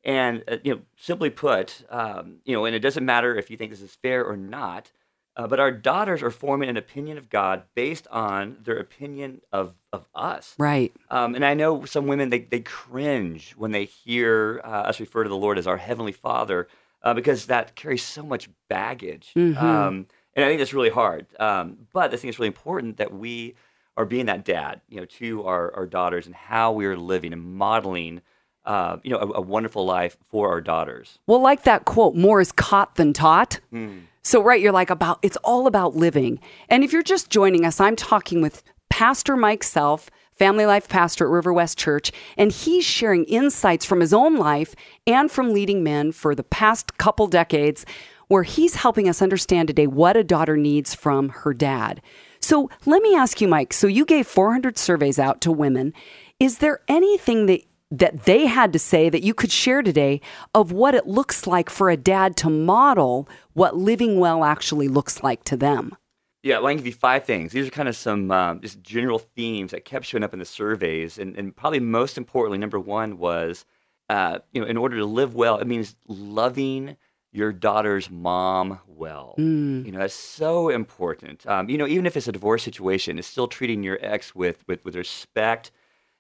And 0.04 0.44
uh, 0.48 0.58
you 0.64 0.76
know, 0.76 0.82
simply 0.96 1.30
put, 1.30 1.84
um, 1.90 2.38
you 2.46 2.54
know, 2.54 2.64
and 2.66 2.76
it 2.76 2.80
doesn't 2.80 3.06
matter 3.06 3.36
if 3.36 3.50
you 3.50 3.58
think 3.58 3.72
this 3.72 3.82
is 3.82 3.98
fair 4.02 4.24
or 4.26 4.38
not. 4.38 4.92
Uh, 5.36 5.48
but 5.48 5.60
our 5.60 5.72
daughters 5.72 6.22
are 6.22 6.32
forming 6.32 6.68
an 6.68 6.76
opinion 6.76 7.18
of 7.18 7.30
God 7.30 7.64
based 7.74 8.08
on 8.12 8.58
their 8.62 8.78
opinion 8.78 9.40
of, 9.54 9.74
of 9.94 10.06
us. 10.14 10.54
Right. 10.58 10.94
Um, 11.10 11.34
and 11.34 11.46
I 11.46 11.54
know 11.54 11.86
some 11.86 12.08
women, 12.08 12.30
they, 12.30 12.40
they 12.40 12.60
cringe 12.60 13.54
when 13.56 13.72
they 13.72 13.86
hear 13.86 14.60
uh, 14.66 14.68
us 14.68 15.00
refer 15.00 15.24
to 15.24 15.30
the 15.30 15.38
Lord 15.38 15.58
as 15.58 15.66
our 15.66 15.78
Heavenly 15.78 16.12
Father 16.12 16.68
uh, 17.04 17.14
because 17.14 17.46
that 17.48 17.76
carries 17.76 18.04
so 18.04 18.24
much 18.24 18.50
baggage. 18.68 19.32
Mm-hmm. 19.36 19.64
Um, 19.64 20.08
and 20.36 20.46
I 20.46 20.48
think 20.48 20.60
that's 20.60 20.74
really 20.74 20.90
hard. 20.90 21.28
Um, 21.40 21.88
but 21.94 22.14
I 22.14 22.18
think 22.18 22.30
it's 22.30 22.40
really 22.40 22.48
important 22.48 22.98
that 22.98 23.14
we 23.14 23.56
are 23.98 24.06
being 24.06 24.28
that 24.28 24.46
dad, 24.46 24.82
you 24.88 24.98
know, 24.98 25.06
to 25.06 25.44
our, 25.44 25.74
our 25.76 25.86
daughters 25.86 26.26
and 26.26 26.34
how 26.34 26.72
we 26.72 26.86
are 26.86 26.96
living 26.96 27.34
and 27.34 27.44
modeling, 27.44 28.22
uh, 28.64 28.98
you 29.04 29.12
know, 29.12 29.18
a, 29.18 29.40
a, 29.40 29.42
wonderful 29.42 29.86
life 29.86 30.16
for 30.30 30.50
our 30.50 30.62
daughters. 30.62 31.20
Well, 31.28 31.42
like 31.42 31.64
that 31.64 31.84
quote, 31.84 32.16
more 32.16 32.40
is 32.40 32.52
caught 32.54 32.96
than 32.96 33.12
taught. 33.12 33.60
Mm. 33.74 34.04
So, 34.22 34.42
right, 34.42 34.62
you're 34.62 34.72
like 34.72 34.90
about, 34.90 35.20
it's 35.22 35.38
all 35.38 35.68
about 35.68 35.96
living. 35.96 36.40
And 36.70 36.84
if 36.84 36.94
you're 36.94 37.04
just 37.04 37.30
joining 37.30 37.66
us, 37.66 37.82
I'm 37.82 37.96
talking 37.96 38.42
with 38.42 38.64
Pastor 38.90 39.36
Mike 39.36 39.64
Self, 39.64 40.10
family 40.40 40.66
life 40.66 40.88
pastor 40.88 41.26
at 41.26 41.32
River 41.32 41.54
West 41.54 41.78
Church, 41.78 42.12
and 42.38 42.52
he's 42.52 42.86
sharing 42.86 43.26
insights 43.26 43.86
from 43.86 44.00
his 44.00 44.14
own 44.14 44.38
life 44.38 44.74
and 45.06 45.30
from 45.30 45.54
leading 45.54 45.84
men 45.84 46.12
for 46.12 46.34
the 46.34 46.44
past 46.44 46.98
couple 46.98 47.28
decades, 47.28 47.86
where 48.30 48.44
he's 48.44 48.76
helping 48.76 49.10
us 49.10 49.22
understand 49.22 49.68
today 49.68 49.86
what 49.86 50.18
a 50.18 50.24
daughter 50.24 50.56
needs 50.56 50.96
from 50.96 51.30
her 51.30 51.54
dad. 51.54 52.02
So, 52.40 52.70
let 52.86 53.04
me 53.04 53.16
ask 53.16 53.42
you, 53.42 53.48
Mike. 53.48 53.74
So, 53.74 53.86
you 53.86 54.06
gave 54.06 54.26
400 54.26 54.78
surveys 54.78 55.20
out 55.20 55.42
to 55.42 55.52
women. 55.52 55.94
Is 56.40 56.60
there 56.60 56.80
anything 56.88 57.48
that 57.48 57.62
that 57.92 58.26
they 58.26 58.46
had 58.46 58.72
to 58.74 58.80
say 58.80 59.10
that 59.10 59.24
you 59.24 59.34
could 59.34 59.52
share 59.52 59.82
today 59.82 60.22
of 60.54 60.72
what 60.72 60.94
it 60.94 61.08
looks 61.08 61.48
like 61.48 61.70
for 61.70 61.90
a 61.90 61.98
dad 61.98 62.38
to 62.38 62.50
model 62.50 63.28
what 63.54 63.76
living 63.76 64.20
well 64.20 64.44
actually 64.44 64.88
looks 64.88 65.24
like 65.24 65.44
to 65.44 65.58
them. 65.58 65.96
Yeah, 66.42 66.58
well, 66.60 66.68
I 66.68 66.72
can 66.72 66.78
give 66.78 66.88
you 66.88 66.94
five 66.94 67.26
things. 67.26 67.52
These 67.52 67.68
are 67.68 67.72
kind 67.72 67.90
of 67.90 67.96
some 67.96 68.32
um, 68.32 68.62
just 68.62 68.82
general 68.82 69.20
themes 69.20 69.72
that 69.72 69.84
kept 69.84 70.06
showing 70.06 70.24
up 70.24 70.34
in 70.34 70.40
the 70.40 70.46
surveys, 70.46 71.18
and, 71.18 71.36
and 71.36 71.56
probably 71.56 71.82
most 71.82 72.18
importantly, 72.18 72.58
number 72.58 72.80
one 72.80 73.18
was, 73.18 73.66
uh, 74.10 74.40
you 74.54 74.62
know, 74.62 74.68
in 74.68 74.78
order 74.78 74.98
to 74.98 75.06
live 75.06 75.36
well, 75.36 75.58
it 75.58 75.68
means 75.68 75.96
loving 76.08 76.96
your 77.32 77.52
daughter's 77.52 78.10
mom 78.10 78.80
well. 78.88 79.36
Mm. 79.38 79.86
You 79.86 79.92
know, 79.92 80.00
that's 80.00 80.14
so 80.14 80.70
important. 80.70 81.46
Um, 81.46 81.70
you 81.70 81.78
know, 81.78 81.88
even 81.88 82.06
if 82.06 82.18
it's 82.18 82.28
a 82.28 82.32
divorce 82.32 82.64
situation, 82.64 83.20
it's 83.20 83.28
still 83.28 83.48
treating 83.48 83.84
your 83.84 84.00
ex 84.02 84.34
with 84.34 84.64
with, 84.68 84.84
with 84.86 84.96
respect 84.96 85.72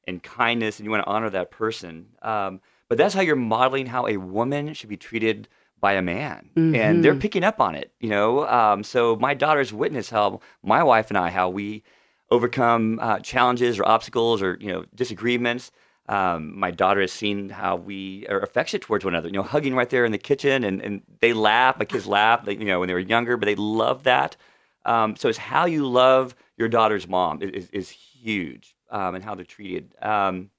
and 0.06 0.22
kindness, 0.22 0.80
and 0.80 0.86
you 0.86 0.92
want 0.92 1.04
to 1.04 1.10
honor 1.10 1.30
that 1.30 1.50
person. 1.50 2.08
Um, 2.22 2.62
but 2.90 2.98
that's 2.98 3.14
how 3.14 3.22
you're 3.22 3.36
modeling 3.36 3.86
how 3.86 4.08
a 4.08 4.18
woman 4.18 4.74
should 4.74 4.90
be 4.90 4.98
treated 4.98 5.48
by 5.79 5.93
a 5.93 6.01
man, 6.01 6.50
mm-hmm. 6.55 6.75
and 6.75 7.03
they're 7.03 7.13
mm-hmm. 7.13 7.21
picking 7.21 7.43
up 7.43 7.59
on 7.59 7.75
it. 7.75 7.91
You 8.00 8.09
know, 8.09 8.48
um, 8.48 8.83
so 8.83 9.15
my 9.15 9.33
daughters 9.33 9.74
witness 9.74 10.09
how 10.09 10.41
my 10.63 10.83
wife 10.83 11.09
and 11.09 11.17
I 11.17 11.29
how 11.29 11.50
we 11.50 11.83
overcome 12.31 13.00
uh, 13.01 13.20
challenges 13.20 13.79
or 13.79 13.87
obstacles 13.87 14.42
or 14.42 14.57
you 14.59 14.72
know 14.72 14.85
disagreements. 14.94 15.72
Um, 16.07 16.57
my 16.57 16.72
daughter 16.72 17.01
has 17.01 17.11
seen 17.11 17.50
how 17.50 17.75
we 17.75 18.25
are 18.27 18.39
affectionate 18.39 18.81
towards 18.81 19.05
one 19.05 19.13
another. 19.13 19.27
You 19.27 19.35
know, 19.35 19.44
hugging 19.44 19.75
right 19.75 19.89
there 19.89 20.05
in 20.05 20.11
the 20.11 20.18
kitchen, 20.18 20.63
and, 20.63 20.81
and 20.81 21.01
they 21.22 21.33
laugh. 21.33 21.77
My 21.77 21.85
kids 21.85 22.07
laugh. 22.07 22.46
They, 22.46 22.53
you 22.53 22.65
know, 22.65 22.79
when 22.79 22.87
they 22.87 22.96
were 22.96 23.00
younger, 23.00 23.37
but 23.37 23.46
they 23.46 23.55
love 23.55 24.03
that. 24.03 24.35
Um, 24.85 25.15
so 25.15 25.29
it's 25.29 25.37
how 25.37 25.65
you 25.65 25.87
love 25.87 26.35
your 26.57 26.68
daughter's 26.68 27.07
mom 27.07 27.42
is, 27.42 27.70
is 27.70 27.89
huge 27.89 28.75
um, 28.89 29.15
and 29.15 29.24
how 29.24 29.35
they're 29.35 29.46
treated. 29.46 29.94
Um, 30.01 30.50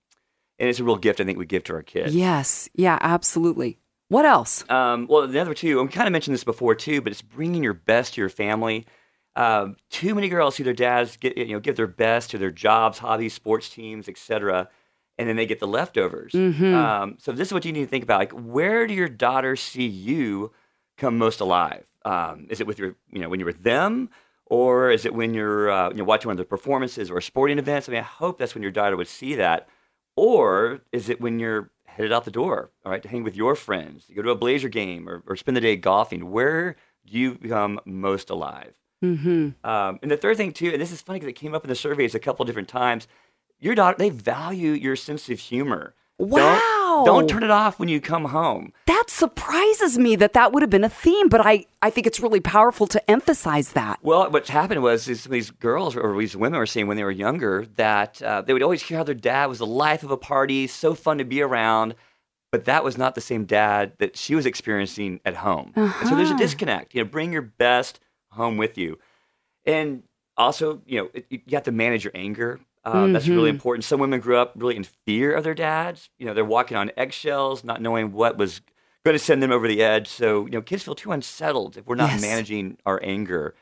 and 0.59 0.69
it's 0.69 0.79
a 0.79 0.85
real 0.85 0.97
gift 0.97 1.21
I 1.21 1.25
think 1.25 1.39
we 1.39 1.47
give 1.47 1.65
to 1.65 1.75
our 1.75 1.83
kids. 1.83 2.15
Yes, 2.15 2.69
yeah, 2.75 2.99
absolutely. 3.01 3.79
What 4.11 4.25
else? 4.25 4.69
Um, 4.69 5.07
well, 5.09 5.29
the 5.29 5.39
other 5.39 5.55
two, 5.55 5.81
we 5.81 5.89
kind 5.89 6.09
of 6.09 6.13
mentioned 6.13 6.35
this 6.35 6.43
before 6.43 6.75
too, 6.75 7.01
but 7.01 7.13
it's 7.13 7.23
bringing 7.23 7.63
your 7.63 7.75
best 7.75 8.15
to 8.15 8.21
your 8.21 8.29
family. 8.29 8.85
Um, 9.37 9.77
too 9.89 10.17
many 10.17 10.29
girls 10.29 10.57
see 10.57 10.65
their 10.65 10.73
dads 10.73 11.17
get, 11.17 11.39
you 11.39 11.53
know, 11.53 11.61
give 11.61 11.77
their 11.77 11.87
best 11.87 12.31
to 12.31 12.39
their 12.39 12.51
jobs, 12.51 12.99
hobbies, 12.99 13.35
sports 13.35 13.71
teams, 13.71 14.09
etc., 14.09 14.69
and 15.17 15.29
then 15.29 15.37
they 15.37 15.47
get 15.47 15.61
the 15.61 15.69
leftovers. 15.69 16.33
Mm-hmm. 16.33 16.75
Um, 16.75 17.17
so 17.21 17.31
this 17.31 17.49
is 17.49 17.55
what 17.55 17.65
you 17.65 17.73
need 17.73 17.83
to 17.83 17.87
think 17.87 18.03
about: 18.03 18.19
like, 18.19 18.33
where 18.33 18.89
do 18.89 18.95
your 18.95 19.09
daughters 19.09 19.61
see 19.61 19.87
you 19.87 20.51
come 20.99 21.17
most 21.17 21.41
alive? 21.41 21.85
Um, 22.05 22.49
is 22.51 22.61
it 22.61 22.67
with 22.67 22.81
your, 22.81 22.97
you 23.13 23.21
know, 23.21 23.29
when 23.29 23.39
you're 23.39 23.47
with 23.47 23.63
them? 23.63 24.11
Or 24.47 24.91
is 24.91 25.07
it 25.07 25.15
when 25.15 25.35
you're 25.35 25.71
uh, 25.71 25.91
you 25.91 25.99
know, 25.99 26.05
watching 26.05 26.27
one 26.27 26.35
of 26.35 26.39
the 26.39 26.45
performances 26.45 27.13
or 27.13 27.21
sporting 27.21 27.61
events? 27.61 27.89
I 27.89 27.93
mean, 27.93 28.01
I 28.01 28.05
hope 28.05 28.39
that's 28.39 28.57
when 28.57 28.63
your 28.63 28.73
daughter 28.73 28.97
would 28.97 29.07
see 29.07 29.37
that. 29.37 29.69
Or 30.17 30.81
is 30.91 31.09
it 31.09 31.21
when 31.21 31.39
you're 31.39 31.71
headed 31.97 32.13
out 32.13 32.25
the 32.25 32.31
door, 32.31 32.71
all 32.85 32.93
right, 32.93 33.03
to 33.03 33.09
hang 33.09 33.23
with 33.23 33.37
your 33.37 33.55
friends, 33.55 34.05
you 34.09 34.15
go 34.15 34.23
to 34.23 34.31
a 34.31 34.37
Blazer 34.37 34.69
game 34.69 35.09
or, 35.09 35.23
or 35.27 35.37
spend 35.37 35.57
the 35.57 35.61
day 35.61 35.77
golfing? 35.77 36.31
Where 36.31 36.77
do 37.07 37.19
you 37.19 37.35
become 37.35 37.81
most 37.85 38.31
alive? 38.31 38.75
Mm-hmm. 39.05 39.69
Um, 39.69 39.99
and 40.03 40.11
the 40.11 40.17
third 40.17 40.37
thing, 40.37 40.53
too, 40.53 40.71
and 40.71 40.81
this 40.81 40.93
is 40.93 41.01
funny 41.01 41.19
because 41.19 41.31
it 41.31 41.35
came 41.35 41.55
up 41.55 41.65
in 41.65 41.69
the 41.69 41.75
surveys 41.75 42.15
a 42.15 42.21
couple 42.21 42.45
different 42.45 42.69
times, 42.69 43.09
your 43.59 43.75
daughter, 43.75 43.97
they 43.99 44.11
value 44.11 44.73
your 44.73 44.97
sense 44.97 45.29
of 45.29 45.39
humor. 45.39 45.95
Wow. 46.21 47.03
Don't, 47.05 47.21
don't, 47.21 47.29
turn 47.29 47.43
it 47.43 47.51
off 47.51 47.79
when 47.79 47.89
you 47.89 48.01
come 48.01 48.27
home. 48.27 48.73
That 48.87 49.05
surprises 49.09 49.99
me 49.99 50.17
that 50.17 50.35
that 50.35 50.53
would 50.53 50.63
have 50.63 50.71
been 50.71 50.85
a 50.85 50.89
theme, 50.91 51.29
but 51.29 51.41
I, 51.45 51.65
I 51.81 51.89
think 51.89 52.07
it's 52.07 52.21
really 52.21 52.41
powerful 52.41 52.87
to 52.89 53.11
emphasize 53.11 53.73
that. 53.73 53.99
Well, 54.03 54.31
what 54.31 54.47
happened 54.49 54.83
was 54.83 55.09
is 55.09 55.25
these 55.25 55.51
girls 55.51 55.97
or 55.97 56.19
these 56.19 56.37
women 56.37 56.59
were 56.59 56.67
saying 56.67 56.87
when 56.89 56.99
they 56.99 57.05
were 57.05 57.11
younger 57.11 57.67
that 57.77 58.21
uh, 58.23 58.43
they 58.43 58.53
would 58.53 58.63
always 58.63 58.83
hear 58.83 58.99
how 58.99 59.05
their 59.05 59.15
dad 59.15 59.47
was 59.47 59.59
the 59.59 59.67
life 59.67 60.03
of 60.03 60.11
a 60.11 60.17
party, 60.17 60.67
so 60.67 60.95
fun 60.95 61.19
to 61.19 61.25
be 61.25 61.41
around, 61.41 61.95
but 62.53 62.67
that 62.67 62.85
was 62.85 62.99
not 62.99 63.15
the 63.15 63.21
same 63.21 63.45
dad 63.45 63.93
that 63.99 64.17
she 64.17 64.35
was 64.35 64.45
experiencing 64.45 65.21
at 65.25 65.37
home. 65.37 65.73
Uh-huh. 65.77 66.09
so 66.09 66.15
there's 66.15 66.29
a 66.29 66.35
uh-huh. 66.35 66.43
disconnect. 66.43 66.95
You 66.95 67.03
know, 67.03 67.09
bring 67.09 67.33
your 67.33 67.43
best 67.43 68.01
home 68.31 68.57
with 68.57 68.77
you. 68.77 68.99
And 69.65 70.03
also, 70.37 70.83
you 70.87 70.99
know, 70.99 71.11
it, 71.15 71.27
you 71.31 71.41
have 71.53 71.65
to 71.65 71.73
manage 71.73 72.05
your 72.05 72.13
anger 72.15 72.61
um, 72.85 72.95
mm-hmm. 72.95 73.13
That's 73.13 73.29
really 73.29 73.51
mm-hmm. 73.51 73.57
important. 73.57 73.85
Some 73.85 74.01
women 74.01 74.21
grew 74.21 74.37
up 74.37 74.53
really 74.57 74.77
in 74.77 74.85
fear 74.85 75.35
of 75.35 75.45
their 75.45 75.55
dads. 75.55 76.09
You 76.19 76.27
know, 76.27 76.35
they're 76.35 76.45
walking 76.45 76.77
on 76.77 76.91
eggshells, 76.97 77.63
not 77.63 77.83
knowing 77.83 78.13
what 78.13 78.39
was 78.39 78.63
going 79.05 79.15
to 79.15 79.23
send 79.23 79.43
them 79.43 79.53
over 79.53 79.69
the 79.69 79.83
edge. 79.83 80.09
So, 80.09 80.47
you 80.47 80.53
know, 80.53 80.63
kids 80.63 80.85
feel 80.85 80.95
too 80.95 81.13
unsettled 81.13 81.77
if 81.77 81.87
we're 81.87 81.95
not 81.95 82.11
yes. 82.11 82.23
managing 82.23 82.79
our 82.87 83.01
anger. 83.03 83.55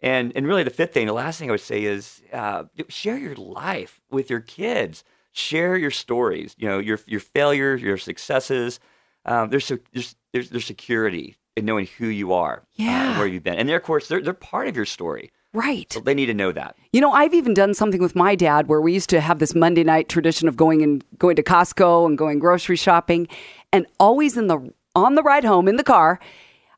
And 0.00 0.32
and 0.34 0.46
really, 0.46 0.62
the 0.62 0.70
fifth 0.70 0.94
thing, 0.94 1.06
the 1.06 1.12
last 1.12 1.38
thing 1.38 1.50
I 1.50 1.52
would 1.52 1.60
say 1.60 1.84
is 1.84 2.22
uh, 2.32 2.64
share 2.88 3.18
your 3.18 3.34
life 3.34 4.00
with 4.10 4.30
your 4.30 4.40
kids. 4.40 5.04
Share 5.32 5.76
your 5.76 5.90
stories. 5.90 6.54
You 6.56 6.68
know, 6.68 6.78
your 6.78 6.98
your 7.06 7.20
failures, 7.20 7.82
your 7.82 7.98
successes. 7.98 8.80
Um, 9.26 9.50
there's, 9.50 9.70
there's 9.92 10.16
there's 10.32 10.48
there's 10.50 10.64
security 10.64 11.36
in 11.56 11.66
knowing 11.66 11.86
who 11.98 12.06
you 12.06 12.32
are, 12.32 12.62
yeah, 12.74 13.14
uh, 13.14 13.18
where 13.18 13.26
you've 13.26 13.42
been, 13.42 13.56
and 13.56 13.68
they're, 13.68 13.76
of 13.76 13.82
course 13.82 14.08
they're 14.08 14.22
they're 14.22 14.32
part 14.32 14.68
of 14.68 14.76
your 14.76 14.86
story. 14.86 15.30
Right. 15.52 15.92
So 15.92 16.00
they 16.00 16.14
need 16.14 16.26
to 16.26 16.34
know 16.34 16.52
that. 16.52 16.76
You 16.92 17.00
know, 17.00 17.12
I've 17.12 17.34
even 17.34 17.54
done 17.54 17.74
something 17.74 18.00
with 18.00 18.14
my 18.14 18.34
dad 18.34 18.68
where 18.68 18.80
we 18.80 18.92
used 18.92 19.10
to 19.10 19.20
have 19.20 19.40
this 19.40 19.54
Monday 19.54 19.82
night 19.82 20.08
tradition 20.08 20.46
of 20.46 20.56
going 20.56 20.82
and 20.82 21.04
going 21.18 21.36
to 21.36 21.42
Costco 21.42 22.06
and 22.06 22.16
going 22.16 22.38
grocery 22.38 22.76
shopping 22.76 23.26
and 23.72 23.86
always 23.98 24.36
in 24.36 24.46
the 24.46 24.72
on 24.94 25.14
the 25.14 25.22
ride 25.22 25.44
home 25.44 25.68
in 25.68 25.76
the 25.76 25.84
car, 25.84 26.18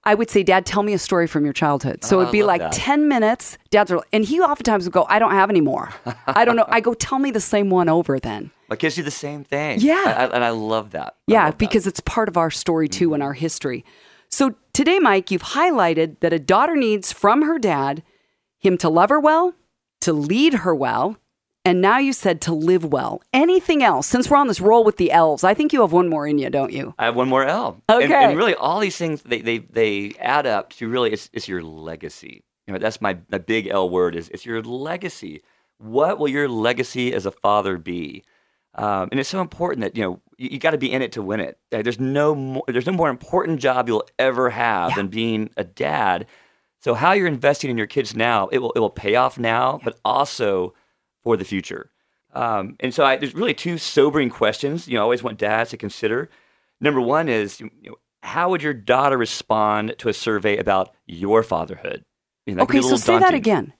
I 0.04 0.14
would 0.14 0.30
say, 0.30 0.42
Dad, 0.42 0.66
tell 0.66 0.82
me 0.82 0.92
a 0.92 0.98
story 0.98 1.26
from 1.26 1.44
your 1.44 1.52
childhood. 1.52 2.04
So 2.04 2.18
oh, 2.18 2.22
it'd 2.22 2.32
be 2.32 2.42
like 2.42 2.60
that. 2.60 2.72
10 2.72 3.08
minutes. 3.08 3.56
Dad's 3.70 3.92
are, 3.92 4.02
and 4.12 4.24
he 4.24 4.40
oftentimes 4.40 4.84
would 4.84 4.92
go, 4.92 5.06
I 5.08 5.18
don't 5.18 5.30
have 5.32 5.48
any 5.48 5.60
more. 5.60 5.90
I 6.26 6.44
don't 6.44 6.56
know. 6.56 6.66
I 6.68 6.80
go, 6.80 6.94
tell 6.94 7.18
me 7.18 7.30
the 7.30 7.40
same 7.40 7.70
one 7.70 7.88
over 7.88 8.18
then. 8.18 8.50
My 8.68 8.76
kids 8.76 8.96
you 8.98 9.04
the 9.04 9.10
same 9.10 9.44
thing. 9.44 9.80
Yeah. 9.80 10.02
I, 10.04 10.10
I, 10.10 10.34
and 10.34 10.44
I 10.44 10.50
love 10.50 10.90
that. 10.90 11.16
Yeah, 11.26 11.46
love 11.46 11.58
because 11.58 11.84
that. 11.84 11.90
it's 11.90 12.00
part 12.00 12.28
of 12.28 12.36
our 12.36 12.50
story 12.50 12.88
too 12.88 13.06
mm-hmm. 13.06 13.14
and 13.14 13.22
our 13.22 13.32
history. 13.32 13.84
So 14.28 14.54
today, 14.72 14.98
Mike, 14.98 15.30
you've 15.30 15.42
highlighted 15.42 16.18
that 16.20 16.32
a 16.32 16.38
daughter 16.38 16.74
needs 16.74 17.12
from 17.12 17.42
her 17.42 17.58
dad 17.58 18.02
him 18.62 18.78
to 18.78 18.88
love 18.88 19.10
her 19.10 19.20
well, 19.20 19.54
to 20.00 20.12
lead 20.12 20.54
her 20.54 20.74
well, 20.74 21.16
and 21.64 21.80
now 21.80 21.98
you 21.98 22.12
said 22.12 22.40
to 22.42 22.54
live 22.54 22.84
well. 22.84 23.22
Anything 23.32 23.82
else? 23.82 24.06
Since 24.06 24.30
we're 24.30 24.36
on 24.36 24.48
this 24.48 24.60
roll 24.60 24.84
with 24.84 24.96
the 24.96 25.12
elves, 25.12 25.44
I 25.44 25.54
think 25.54 25.72
you 25.72 25.80
have 25.82 25.92
one 25.92 26.08
more 26.08 26.26
in 26.26 26.38
you, 26.38 26.50
don't 26.50 26.72
you? 26.72 26.94
I 26.98 27.04
have 27.04 27.16
one 27.16 27.28
more 27.28 27.44
L. 27.44 27.80
Okay. 27.90 28.04
And, 28.04 28.12
and 28.12 28.36
really, 28.36 28.54
all 28.54 28.80
these 28.80 28.96
things 28.96 29.22
they 29.22 29.40
they, 29.40 29.58
they 29.58 30.14
add 30.18 30.46
up 30.46 30.70
to 30.74 30.88
really 30.88 31.12
it's, 31.12 31.28
it's 31.32 31.46
your 31.46 31.62
legacy. 31.62 32.44
You 32.66 32.72
know, 32.72 32.78
that's 32.78 33.00
my, 33.00 33.18
my 33.28 33.38
big 33.38 33.66
L 33.66 33.90
word 33.90 34.14
is 34.16 34.28
it's 34.30 34.46
your 34.46 34.62
legacy. 34.62 35.42
What 35.78 36.18
will 36.18 36.28
your 36.28 36.48
legacy 36.48 37.12
as 37.12 37.26
a 37.26 37.32
father 37.32 37.76
be? 37.76 38.22
Um, 38.74 39.08
and 39.10 39.20
it's 39.20 39.28
so 39.28 39.40
important 39.40 39.82
that 39.82 39.96
you 39.96 40.02
know 40.02 40.20
you, 40.38 40.50
you 40.52 40.58
got 40.58 40.70
to 40.70 40.78
be 40.78 40.90
in 40.90 41.02
it 41.02 41.12
to 41.12 41.22
win 41.22 41.40
it. 41.40 41.58
There's 41.70 42.00
no 42.00 42.34
more, 42.34 42.64
there's 42.66 42.86
no 42.86 42.92
more 42.92 43.10
important 43.10 43.60
job 43.60 43.88
you'll 43.88 44.08
ever 44.18 44.50
have 44.50 44.90
yeah. 44.90 44.96
than 44.96 45.08
being 45.08 45.50
a 45.56 45.64
dad. 45.64 46.26
So 46.82 46.94
how 46.94 47.12
you're 47.12 47.28
investing 47.28 47.70
in 47.70 47.78
your 47.78 47.86
kids 47.86 48.14
now, 48.16 48.48
it 48.48 48.58
will 48.58 48.72
it 48.72 48.80
will 48.80 48.90
pay 48.90 49.14
off 49.14 49.38
now, 49.38 49.80
but 49.84 49.98
also 50.04 50.74
for 51.22 51.36
the 51.36 51.44
future. 51.44 51.90
Um, 52.34 52.76
and 52.80 52.92
so 52.92 53.04
I, 53.04 53.16
there's 53.16 53.34
really 53.34 53.54
two 53.54 53.78
sobering 53.78 54.30
questions. 54.30 54.88
You 54.88 54.94
know, 54.94 55.00
I 55.00 55.04
always 55.04 55.22
want 55.22 55.38
dads 55.38 55.70
to 55.70 55.76
consider. 55.76 56.28
Number 56.80 57.00
one 57.00 57.28
is, 57.28 57.60
you 57.60 57.70
know, 57.84 57.96
how 58.22 58.50
would 58.50 58.62
your 58.62 58.74
daughter 58.74 59.16
respond 59.16 59.94
to 59.98 60.08
a 60.08 60.12
survey 60.12 60.56
about 60.56 60.94
your 61.06 61.42
fatherhood? 61.42 62.02
You 62.46 62.54
know, 62.54 62.60
that 62.60 62.68
could 62.68 62.72
be 62.72 62.78
Okay, 62.78 62.88
so 62.88 62.96
say 62.96 63.18
that 63.18 63.34
again. 63.34 63.72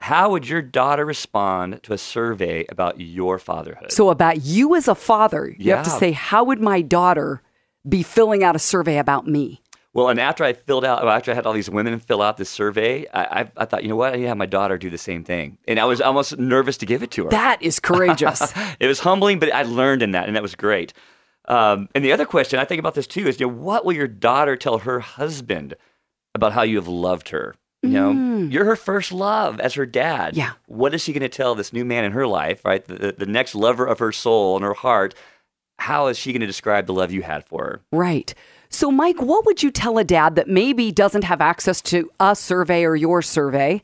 How 0.00 0.30
would 0.30 0.48
your 0.48 0.62
daughter 0.62 1.04
respond 1.04 1.82
to 1.84 1.92
a 1.92 1.98
survey 1.98 2.64
about 2.68 3.00
your 3.00 3.38
fatherhood? 3.38 3.92
So, 3.92 4.08
about 4.08 4.42
you 4.42 4.74
as 4.74 4.88
a 4.88 4.94
father, 4.94 5.54
you 5.58 5.72
have 5.72 5.84
to 5.84 5.90
say, 5.90 6.12
How 6.12 6.44
would 6.44 6.60
my 6.60 6.80
daughter 6.80 7.42
be 7.86 8.02
filling 8.02 8.42
out 8.42 8.56
a 8.56 8.58
survey 8.58 8.98
about 8.98 9.26
me? 9.26 9.62
Well, 9.92 10.08
and 10.08 10.20
after 10.20 10.44
I 10.44 10.52
filled 10.52 10.84
out, 10.84 11.06
after 11.06 11.32
I 11.32 11.34
had 11.34 11.46
all 11.46 11.52
these 11.52 11.68
women 11.68 11.98
fill 11.98 12.22
out 12.22 12.36
this 12.36 12.48
survey, 12.48 13.06
I, 13.12 13.40
I, 13.40 13.50
I 13.56 13.64
thought, 13.64 13.82
you 13.82 13.88
know 13.88 13.96
what, 13.96 14.12
I 14.12 14.16
need 14.16 14.22
to 14.22 14.28
have 14.28 14.36
my 14.36 14.46
daughter 14.46 14.78
do 14.78 14.88
the 14.88 14.98
same 14.98 15.24
thing, 15.24 15.58
and 15.66 15.80
I 15.80 15.84
was 15.84 16.00
almost 16.00 16.38
nervous 16.38 16.76
to 16.78 16.86
give 16.86 17.02
it 17.02 17.10
to 17.12 17.24
her. 17.24 17.30
That 17.30 17.60
is 17.60 17.80
courageous. 17.80 18.52
it 18.80 18.86
was 18.86 19.00
humbling, 19.00 19.40
but 19.40 19.52
I 19.52 19.62
learned 19.62 20.02
in 20.02 20.12
that, 20.12 20.26
and 20.26 20.36
that 20.36 20.42
was 20.42 20.54
great. 20.54 20.92
Um, 21.46 21.88
and 21.94 22.04
the 22.04 22.12
other 22.12 22.26
question 22.26 22.60
I 22.60 22.64
think 22.64 22.78
about 22.78 22.94
this 22.94 23.08
too 23.08 23.26
is, 23.26 23.40
you 23.40 23.46
know, 23.46 23.52
what 23.52 23.84
will 23.84 23.94
your 23.94 24.06
daughter 24.06 24.56
tell 24.56 24.78
her 24.78 25.00
husband 25.00 25.74
about 26.34 26.52
how 26.52 26.62
you 26.62 26.76
have 26.76 26.86
loved 26.86 27.30
her? 27.30 27.56
You 27.82 27.88
know, 27.88 28.46
you're 28.50 28.66
her 28.66 28.76
first 28.76 29.10
love 29.10 29.58
as 29.58 29.72
her 29.74 29.86
dad. 29.86 30.34
Mm. 30.34 30.36
Yeah. 30.36 30.52
What 30.66 30.92
is 30.92 31.02
she 31.02 31.14
going 31.14 31.22
to 31.22 31.30
tell 31.30 31.54
this 31.54 31.72
new 31.72 31.84
man 31.84 32.04
in 32.04 32.12
her 32.12 32.26
life, 32.26 32.62
right? 32.62 32.84
The, 32.84 32.94
the, 32.94 33.12
the 33.12 33.26
next 33.26 33.54
lover 33.54 33.86
of 33.86 33.98
her 34.00 34.12
soul 34.12 34.56
and 34.56 34.64
her 34.64 34.74
heart. 34.74 35.14
How 35.78 36.08
is 36.08 36.18
she 36.18 36.32
going 36.32 36.42
to 36.42 36.46
describe 36.46 36.86
the 36.86 36.92
love 36.92 37.10
you 37.10 37.22
had 37.22 37.46
for 37.46 37.64
her? 37.64 37.80
Right. 37.90 38.34
So, 38.72 38.92
Mike, 38.92 39.20
what 39.20 39.44
would 39.46 39.64
you 39.64 39.70
tell 39.72 39.98
a 39.98 40.04
dad 40.04 40.36
that 40.36 40.48
maybe 40.48 40.92
doesn't 40.92 41.24
have 41.24 41.40
access 41.40 41.82
to 41.82 42.08
a 42.20 42.36
survey 42.36 42.84
or 42.84 42.94
your 42.94 43.20
survey? 43.20 43.82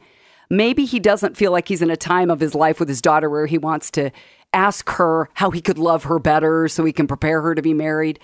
Maybe 0.48 0.84
he 0.84 1.00
doesn't 1.00 1.36
feel 1.36 1.50
like 1.50 1.66
he's 1.66 1.82
in 1.82 1.90
a 1.90 1.96
time 1.96 2.30
of 2.30 2.38
his 2.38 2.54
life 2.54 2.78
with 2.78 2.88
his 2.88 3.02
daughter 3.02 3.28
where 3.28 3.46
he 3.46 3.58
wants 3.58 3.90
to 3.92 4.12
ask 4.52 4.88
her 4.90 5.28
how 5.34 5.50
he 5.50 5.60
could 5.60 5.76
love 5.76 6.04
her 6.04 6.20
better 6.20 6.68
so 6.68 6.84
he 6.84 6.92
can 6.92 7.08
prepare 7.08 7.42
her 7.42 7.54
to 7.54 7.62
be 7.62 7.74
married. 7.74 8.20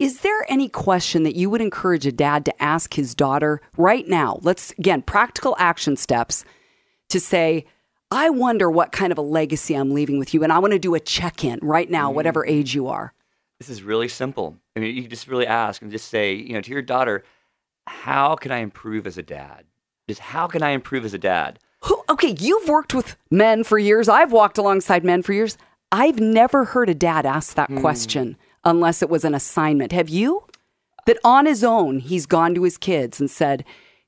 Is 0.00 0.22
there 0.22 0.44
any 0.48 0.68
question 0.68 1.22
that 1.22 1.36
you 1.36 1.48
would 1.48 1.60
encourage 1.60 2.06
a 2.06 2.12
dad 2.12 2.44
to 2.46 2.62
ask 2.62 2.94
his 2.94 3.14
daughter 3.14 3.60
right 3.76 4.08
now? 4.08 4.40
Let's, 4.42 4.72
again, 4.72 5.02
practical 5.02 5.54
action 5.60 5.96
steps 5.96 6.44
to 7.10 7.20
say, 7.20 7.66
I 8.10 8.30
wonder 8.30 8.68
what 8.68 8.90
kind 8.90 9.12
of 9.12 9.18
a 9.18 9.22
legacy 9.22 9.74
I'm 9.74 9.92
leaving 9.92 10.18
with 10.18 10.34
you. 10.34 10.42
And 10.42 10.52
I 10.52 10.58
want 10.58 10.72
to 10.72 10.78
do 10.80 10.96
a 10.96 11.00
check 11.00 11.44
in 11.44 11.60
right 11.62 11.88
now, 11.88 12.10
mm. 12.10 12.14
whatever 12.14 12.44
age 12.44 12.74
you 12.74 12.88
are. 12.88 13.14
This 13.58 13.68
is 13.68 13.82
really 13.84 14.08
simple. 14.08 14.56
I 14.76 14.80
mean, 14.80 14.96
you 14.96 15.08
just 15.08 15.26
really 15.26 15.46
ask 15.46 15.82
and 15.82 15.90
just 15.90 16.08
say, 16.08 16.34
you 16.34 16.52
know, 16.52 16.60
to 16.60 16.70
your 16.70 16.82
daughter, 16.82 17.24
how 17.86 18.36
can 18.36 18.52
I 18.52 18.58
improve 18.58 19.06
as 19.06 19.18
a 19.18 19.22
dad? 19.22 19.64
Just 20.08 20.20
how 20.20 20.46
can 20.46 20.62
I 20.62 20.70
improve 20.70 21.04
as 21.04 21.14
a 21.14 21.18
dad? 21.18 21.58
Who, 21.84 22.02
okay, 22.08 22.36
you've 22.38 22.68
worked 22.68 22.94
with 22.94 23.16
men 23.30 23.64
for 23.64 23.78
years. 23.78 24.08
I've 24.08 24.32
walked 24.32 24.58
alongside 24.58 25.04
men 25.04 25.22
for 25.22 25.32
years. 25.32 25.56
I've 25.92 26.20
never 26.20 26.64
heard 26.64 26.88
a 26.88 26.94
dad 26.94 27.26
ask 27.26 27.54
that 27.54 27.68
hmm. 27.68 27.80
question 27.80 28.36
unless 28.64 29.02
it 29.02 29.10
was 29.10 29.24
an 29.24 29.34
assignment. 29.34 29.92
Have 29.92 30.08
you? 30.08 30.44
That 31.06 31.18
on 31.24 31.46
his 31.46 31.64
own, 31.64 31.98
he's 31.98 32.26
gone 32.26 32.54
to 32.54 32.62
his 32.62 32.76
kids 32.76 33.18
and 33.18 33.30
said, 33.30 33.64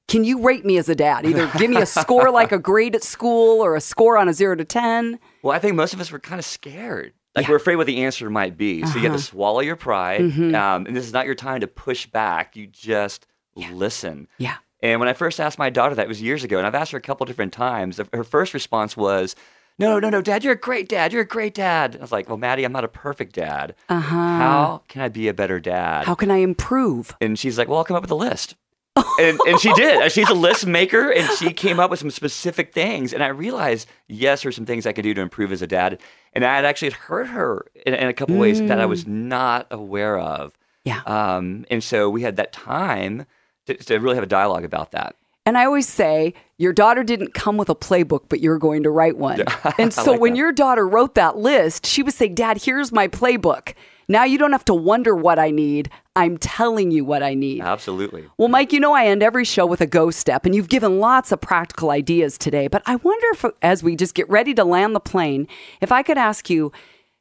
Can 0.09 0.25
you 0.25 0.42
rate 0.42 0.64
me 0.64 0.77
as 0.77 0.88
a 0.88 0.94
dad? 0.94 1.25
Either 1.25 1.51
give 1.57 1.70
me 1.70 1.79
a 1.79 1.87
score 1.87 2.31
like 2.31 2.53
a 2.53 2.59
grade 2.70 2.94
at 2.94 3.03
school 3.03 3.64
or 3.64 3.75
a 3.75 3.81
score 3.81 4.18
on 4.18 4.29
a 4.29 4.35
zero 4.35 4.55
to 4.55 4.64
10. 4.64 5.18
Well, 5.42 5.57
I 5.57 5.59
think 5.59 5.75
most 5.75 5.94
of 5.94 6.01
us 6.01 6.12
were 6.12 6.18
kind 6.18 6.38
of 6.38 6.44
scared. 6.44 7.14
Like 7.35 7.49
we're 7.49 7.57
afraid 7.57 7.77
what 7.77 7.87
the 7.87 8.05
answer 8.05 8.29
might 8.29 8.57
be. 8.57 8.83
So 8.83 8.88
you 8.95 9.01
Uh-huh. 9.01 9.12
have 9.12 9.16
to 9.16 9.23
swallow 9.23 9.61
your 9.61 9.77
pride. 9.77 10.21
Mm-hmm. 10.21 10.55
Um, 10.55 10.87
and 10.87 10.95
this 10.97 11.05
is 11.07 11.12
not 11.12 11.25
your 11.27 11.35
time 11.35 11.61
to 11.61 11.66
push 11.66 12.07
back. 12.07 12.57
You 12.57 12.66
just 12.66 13.27
listen. 13.57 14.29
Yeah. 14.38 14.57
And 14.83 14.99
when 15.01 15.09
I 15.09 15.12
first 15.12 15.40
asked 15.40 15.59
my 15.59 15.71
daughter 15.71 15.95
that, 15.95 16.03
it 16.03 16.09
was 16.09 16.21
years 16.21 16.42
ago, 16.45 16.59
and 16.59 16.66
I've 16.66 16.75
asked 16.75 16.92
her 16.92 16.99
a 16.99 17.03
couple 17.03 17.25
different 17.27 17.53
times. 17.53 18.01
Her 18.12 18.25
first 18.25 18.53
response 18.53 18.97
was, 18.97 19.37
"No, 19.79 19.99
no, 20.01 20.11
no, 20.11 20.21
Dad, 20.21 20.42
you're 20.42 20.55
a 20.55 20.57
great 20.57 20.88
dad. 20.88 21.12
You're 21.12 21.23
a 21.23 21.27
great 21.27 21.55
dad." 21.55 21.97
I 21.97 22.01
was 22.01 22.11
like, 22.12 22.29
"Well, 22.29 22.37
Maddie, 22.37 22.64
I'm 22.64 22.73
not 22.73 22.83
a 22.85 22.88
perfect 22.88 23.35
dad. 23.35 23.75
Uh 23.88 24.01
huh. 24.01 24.16
How 24.16 24.83
can 24.88 25.01
I 25.03 25.09
be 25.09 25.29
a 25.29 25.35
better 25.35 25.61
dad?" 25.61 26.05
How 26.07 26.14
can 26.16 26.31
I 26.33 26.38
improve? 26.38 27.14
And 27.21 27.38
she's 27.38 27.57
like, 27.59 27.68
"Well, 27.68 27.79
I'll 27.79 27.85
come 27.85 27.97
up 27.97 28.03
with 28.03 28.11
a 28.11 28.16
list." 28.16 28.57
and, 29.21 29.38
and 29.47 29.59
she 29.61 29.73
did. 29.73 30.11
She's 30.12 30.29
a 30.29 30.35
list 30.35 30.66
maker, 30.66 31.11
and 31.11 31.27
she 31.38 31.53
came 31.55 31.79
up 31.81 31.88
with 31.90 32.01
some 32.01 32.11
specific 32.11 32.75
things. 32.75 33.14
And 33.14 33.23
I 33.23 33.29
realized, 33.29 33.88
yes, 34.07 34.42
there's 34.42 34.55
some 34.55 34.66
things 34.66 34.85
I 34.85 34.92
could 34.92 35.03
do 35.05 35.14
to 35.14 35.21
improve 35.23 35.51
as 35.51 35.62
a 35.62 35.66
dad. 35.66 35.99
And 36.33 36.45
I 36.45 36.57
had 36.57 36.64
actually 36.64 36.90
hurt 36.92 37.29
her 37.29 37.66
in, 37.87 37.95
in 37.95 38.09
a 38.09 38.14
couple 38.14 38.37
ways 38.37 38.61
that 38.61 38.81
I 38.81 38.87
was 38.87 39.07
not 39.07 39.66
aware 39.71 40.18
of. 40.18 40.53
Yeah. 40.85 41.03
Um, 41.07 41.66
and 41.71 41.85
so 41.85 42.09
we 42.09 42.23
had 42.23 42.37
that 42.37 42.53
time 42.53 43.27
to, 43.66 43.75
to 43.75 43.99
really 43.99 44.14
have 44.16 44.25
a 44.25 44.29
dialogue 44.29 44.64
about 44.64 44.92
that. 44.92 45.16
And 45.45 45.59
I 45.59 45.64
always 45.64 45.88
say, 45.88 46.35
your 46.57 46.73
daughter 46.73 47.03
didn't 47.03 47.35
come 47.35 47.57
with 47.57 47.68
a 47.68 47.75
playbook, 47.75 48.25
but 48.29 48.40
you're 48.40 48.59
going 48.59 48.85
to 48.85 48.90
write 48.90 49.16
one. 49.18 49.42
And 49.79 49.92
so 49.92 50.12
like 50.12 50.21
when 50.21 50.33
that. 50.35 50.38
your 50.38 50.53
daughter 50.53 50.87
wrote 50.87 51.14
that 51.16 51.37
list, 51.37 51.85
she 51.85 52.03
would 52.03 52.14
say, 52.14 52.29
Dad, 52.29 52.62
here's 52.62 52.92
my 52.92 53.09
playbook. 53.09 53.75
Now 54.12 54.25
you 54.25 54.37
don't 54.37 54.53
have 54.53 54.66
to 54.66 54.75
wonder 54.75 55.16
what 55.16 55.38
I 55.38 55.51
need. 55.51 55.88
I'm 56.14 56.37
telling 56.37 56.90
you 56.90 57.03
what 57.03 57.22
I 57.22 57.33
need. 57.33 57.62
Absolutely. 57.62 58.29
Well, 58.37 58.48
Mike, 58.48 58.70
you 58.70 58.79
know 58.79 58.92
I 58.92 59.07
end 59.07 59.22
every 59.22 59.46
show 59.46 59.64
with 59.64 59.81
a 59.81 59.87
go 59.87 60.11
step, 60.11 60.44
and 60.44 60.55
you've 60.55 60.68
given 60.68 61.01
lots 61.01 61.33
of 61.33 61.40
practical 61.40 61.90
ideas 61.90 62.37
today. 62.37 62.68
But 62.68 62.83
I 62.85 62.96
wonder 62.96 63.27
if, 63.33 63.46
as 63.62 63.83
we 63.83 63.96
just 63.96 64.14
get 64.14 64.29
ready 64.29 64.53
to 64.53 64.64
land 64.64 64.94
the 64.94 65.01
plane, 65.01 65.48
if 65.81 65.90
I 65.90 66.03
could 66.03 66.18
ask 66.18 66.51
you 66.51 66.72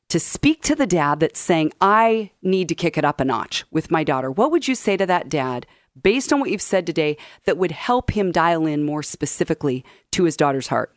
to 0.10 0.20
speak 0.20 0.64
to 0.64 0.76
the 0.76 0.86
dad 0.86 1.22
that's 1.22 1.40
saying, 1.40 1.72
I 1.80 2.32
need 2.42 2.68
to 2.68 2.76
kick 2.76 2.98
it 2.98 3.06
up 3.06 3.22
a 3.22 3.26
notch 3.26 3.64
with 3.72 3.90
my 3.90 4.04
daughter. 4.04 4.30
What 4.30 4.52
would 4.52 4.68
you 4.68 4.76
say 4.76 4.98
to 4.98 5.06
that 5.06 5.30
dad, 5.30 5.66
based 6.04 6.34
on 6.34 6.42
what 6.42 6.50
you've 6.50 6.62
said 6.62 6.86
today, 6.86 7.16
that 7.46 7.58
would 7.58 7.72
help 7.72 8.12
him 8.12 8.34
dial 8.34 8.66
in 8.66 8.84
more 8.84 9.02
specifically 9.02 9.86
to 10.12 10.26
his 10.26 10.36
daughter's 10.36 10.68
heart? 10.68 10.94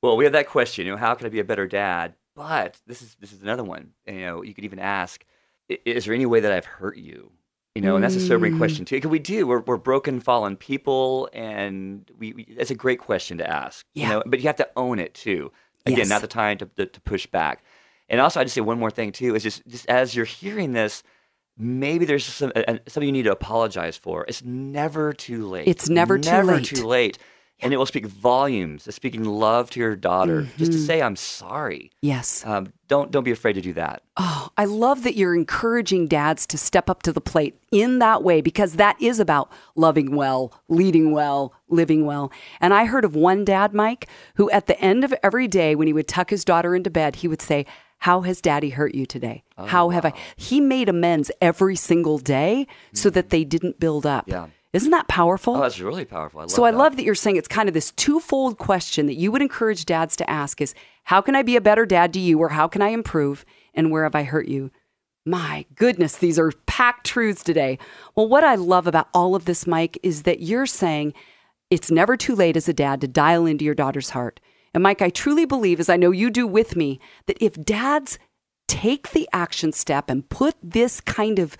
Well, 0.00 0.16
we 0.16 0.24
have 0.24 0.32
that 0.32 0.48
question, 0.48 0.86
you 0.86 0.92
know, 0.92 0.98
how 0.98 1.14
can 1.14 1.26
I 1.26 1.28
be 1.28 1.40
a 1.40 1.44
better 1.44 1.66
dad? 1.66 2.14
But 2.40 2.80
this 2.86 3.02
is 3.02 3.16
this 3.20 3.32
is 3.34 3.42
another 3.42 3.62
one. 3.62 3.90
You 4.06 4.20
know, 4.22 4.42
you 4.42 4.54
could 4.54 4.64
even 4.64 4.78
ask, 4.78 5.26
"I- 5.70 5.78
is 5.84 6.06
there 6.06 6.14
any 6.14 6.24
way 6.24 6.40
that 6.40 6.50
I've 6.50 6.64
hurt 6.64 6.96
you? 6.96 7.32
You 7.74 7.82
know, 7.82 7.96
and 7.96 8.02
that's 8.02 8.16
a 8.16 8.20
sobering 8.20 8.54
Mm. 8.54 8.58
question 8.58 8.84
too. 8.86 8.96
Because 8.96 9.10
we 9.10 9.18
do, 9.18 9.46
we're, 9.46 9.60
we're 9.60 9.76
broken, 9.76 10.20
fallen 10.20 10.56
people, 10.56 11.28
and 11.34 12.10
we, 12.18 12.32
we 12.32 12.54
that's 12.56 12.70
a 12.70 12.74
great 12.74 12.98
question 12.98 13.36
to 13.38 13.46
ask. 13.48 13.84
Yeah. 13.92 14.04
You 14.04 14.12
know, 14.14 14.22
but 14.24 14.40
you 14.40 14.46
have 14.46 14.56
to 14.56 14.68
own 14.74 14.98
it 14.98 15.12
too. 15.12 15.52
Again, 15.84 15.98
Yes. 15.98 16.08
not 16.08 16.22
the 16.22 16.28
time 16.28 16.56
to, 16.58 16.66
to 16.76 16.86
to 16.86 17.00
push 17.02 17.26
back. 17.26 17.62
And 18.08 18.22
also, 18.22 18.40
I 18.40 18.44
just 18.44 18.54
say 18.54 18.62
one 18.62 18.78
more 18.78 18.90
thing 18.90 19.12
too 19.12 19.34
is 19.34 19.42
just 19.42 19.66
just 19.68 19.86
as 19.90 20.16
you're 20.16 20.24
hearing 20.24 20.72
this, 20.72 21.02
maybe 21.58 22.06
there's 22.06 22.24
some 22.24 22.52
uh, 22.56 22.78
something 22.88 23.06
you 23.06 23.12
need 23.12 23.24
to 23.24 23.32
apologize 23.32 23.98
for. 23.98 24.24
It's 24.28 24.42
never 24.42 25.12
too 25.12 25.46
late. 25.46 25.68
It's 25.68 25.90
never 25.90 26.18
too 26.18 26.30
never 26.30 26.58
too 26.60 26.86
late. 26.86 27.18
And 27.62 27.72
it 27.74 27.76
will 27.76 27.86
speak 27.86 28.06
volumes. 28.06 28.86
It's 28.86 28.96
speaking 28.96 29.24
love 29.24 29.70
to 29.70 29.80
your 29.80 29.94
daughter. 29.96 30.48
Just 30.56 30.72
to 30.72 30.78
Mm-hmm. 30.78 30.86
say, 30.86 31.02
I'm 31.02 31.16
sorry. 31.16 31.90
Yes. 32.00 32.44
Um, 32.46 32.72
don't 32.88 33.10
don't 33.10 33.22
be 33.24 33.30
afraid 33.30 33.52
to 33.54 33.60
do 33.60 33.72
that. 33.74 34.02
Oh, 34.16 34.48
I 34.56 34.64
love 34.64 35.02
that 35.04 35.16
you're 35.16 35.34
encouraging 35.34 36.08
dads 36.08 36.46
to 36.48 36.58
step 36.58 36.88
up 36.90 37.02
to 37.04 37.12
the 37.12 37.20
plate 37.20 37.58
in 37.70 37.98
that 38.00 38.22
way 38.22 38.40
because 38.40 38.74
that 38.74 39.00
is 39.00 39.20
about 39.20 39.50
loving 39.76 40.16
well, 40.16 40.52
leading 40.68 41.12
well, 41.12 41.52
living 41.68 42.06
well. 42.06 42.32
And 42.60 42.72
I 42.74 42.84
heard 42.86 43.04
of 43.04 43.14
one 43.14 43.44
dad, 43.44 43.72
Mike, 43.74 44.08
who 44.36 44.50
at 44.50 44.66
the 44.66 44.80
end 44.80 45.04
of 45.04 45.14
every 45.22 45.46
day, 45.48 45.74
when 45.74 45.86
he 45.86 45.92
would 45.92 46.08
tuck 46.08 46.30
his 46.30 46.44
daughter 46.44 46.74
into 46.74 46.90
bed, 46.90 47.16
he 47.16 47.28
would 47.28 47.42
say, 47.42 47.66
How 47.98 48.22
has 48.22 48.40
daddy 48.40 48.70
hurt 48.70 48.94
you 48.94 49.06
today? 49.06 49.44
How 49.66 49.90
have 49.90 50.04
I? 50.06 50.14
He 50.36 50.60
made 50.60 50.88
amends 50.88 51.30
every 51.42 51.76
single 51.76 52.18
day 52.18 52.66
so 52.94 53.10
that 53.10 53.28
they 53.30 53.44
didn't 53.44 53.78
build 53.78 54.06
up. 54.06 54.24
Yeah. 54.26 54.46
Isn't 54.72 54.90
that 54.92 55.08
powerful? 55.08 55.56
Oh, 55.56 55.60
that's 55.62 55.80
really 55.80 56.04
powerful. 56.04 56.40
I 56.40 56.42
love 56.44 56.50
So 56.52 56.64
I 56.64 56.70
that. 56.70 56.76
love 56.78 56.96
that 56.96 57.02
you're 57.04 57.14
saying 57.16 57.36
it's 57.36 57.48
kind 57.48 57.68
of 57.68 57.74
this 57.74 57.90
twofold 57.92 58.58
question 58.58 59.06
that 59.06 59.14
you 59.14 59.32
would 59.32 59.42
encourage 59.42 59.84
dads 59.84 60.14
to 60.16 60.30
ask 60.30 60.60
is 60.60 60.74
how 61.04 61.20
can 61.20 61.34
I 61.34 61.42
be 61.42 61.56
a 61.56 61.60
better 61.60 61.84
dad 61.84 62.12
to 62.14 62.20
you 62.20 62.38
or 62.38 62.50
how 62.50 62.68
can 62.68 62.80
I 62.80 62.88
improve 62.88 63.44
and 63.74 63.90
where 63.90 64.04
have 64.04 64.14
I 64.14 64.22
hurt 64.22 64.46
you? 64.46 64.70
My 65.26 65.66
goodness, 65.74 66.16
these 66.16 66.38
are 66.38 66.52
packed 66.66 67.06
truths 67.06 67.42
today. 67.42 67.78
Well, 68.14 68.28
what 68.28 68.44
I 68.44 68.54
love 68.54 68.86
about 68.86 69.08
all 69.12 69.34
of 69.34 69.44
this, 69.44 69.66
Mike, 69.66 69.98
is 70.02 70.22
that 70.22 70.40
you're 70.40 70.66
saying 70.66 71.14
it's 71.68 71.90
never 71.90 72.16
too 72.16 72.34
late 72.34 72.56
as 72.56 72.68
a 72.68 72.72
dad 72.72 73.00
to 73.00 73.08
dial 73.08 73.46
into 73.46 73.64
your 73.64 73.74
daughter's 73.74 74.10
heart. 74.10 74.40
And 74.72 74.82
Mike, 74.82 75.02
I 75.02 75.10
truly 75.10 75.44
believe, 75.44 75.80
as 75.80 75.88
I 75.88 75.96
know 75.96 76.10
you 76.12 76.30
do 76.30 76.46
with 76.46 76.76
me, 76.76 77.00
that 77.26 77.36
if 77.40 77.54
dads 77.54 78.18
take 78.68 79.10
the 79.10 79.28
action 79.32 79.72
step 79.72 80.08
and 80.08 80.28
put 80.28 80.54
this 80.62 81.00
kind 81.00 81.38
of 81.40 81.56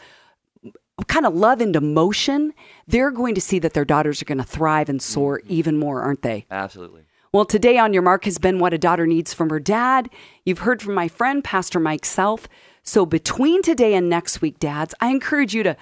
kind 1.06 1.26
of 1.26 1.34
love 1.34 1.60
into 1.60 1.80
motion, 1.80 2.52
they're 2.86 3.10
going 3.10 3.34
to 3.34 3.40
see 3.40 3.58
that 3.60 3.74
their 3.74 3.84
daughters 3.84 4.20
are 4.22 4.26
going 4.26 4.38
to 4.38 4.44
thrive 4.44 4.88
and 4.88 5.00
soar 5.00 5.38
mm-hmm. 5.38 5.52
even 5.52 5.78
more, 5.78 6.02
aren't 6.02 6.22
they? 6.22 6.46
Absolutely. 6.50 7.02
Well, 7.32 7.44
today 7.44 7.78
on 7.78 7.92
Your 7.92 8.02
Mark 8.02 8.24
has 8.24 8.38
been 8.38 8.58
what 8.58 8.74
a 8.74 8.78
daughter 8.78 9.06
needs 9.06 9.32
from 9.32 9.50
her 9.50 9.60
dad. 9.60 10.10
You've 10.44 10.60
heard 10.60 10.82
from 10.82 10.94
my 10.94 11.06
friend, 11.06 11.44
Pastor 11.44 11.78
Mike 11.78 12.04
Self. 12.04 12.48
So 12.82 13.06
between 13.06 13.62
today 13.62 13.94
and 13.94 14.08
next 14.08 14.42
week, 14.42 14.58
dads, 14.58 14.94
I 15.00 15.10
encourage 15.10 15.54
you 15.54 15.62
to 15.62 15.76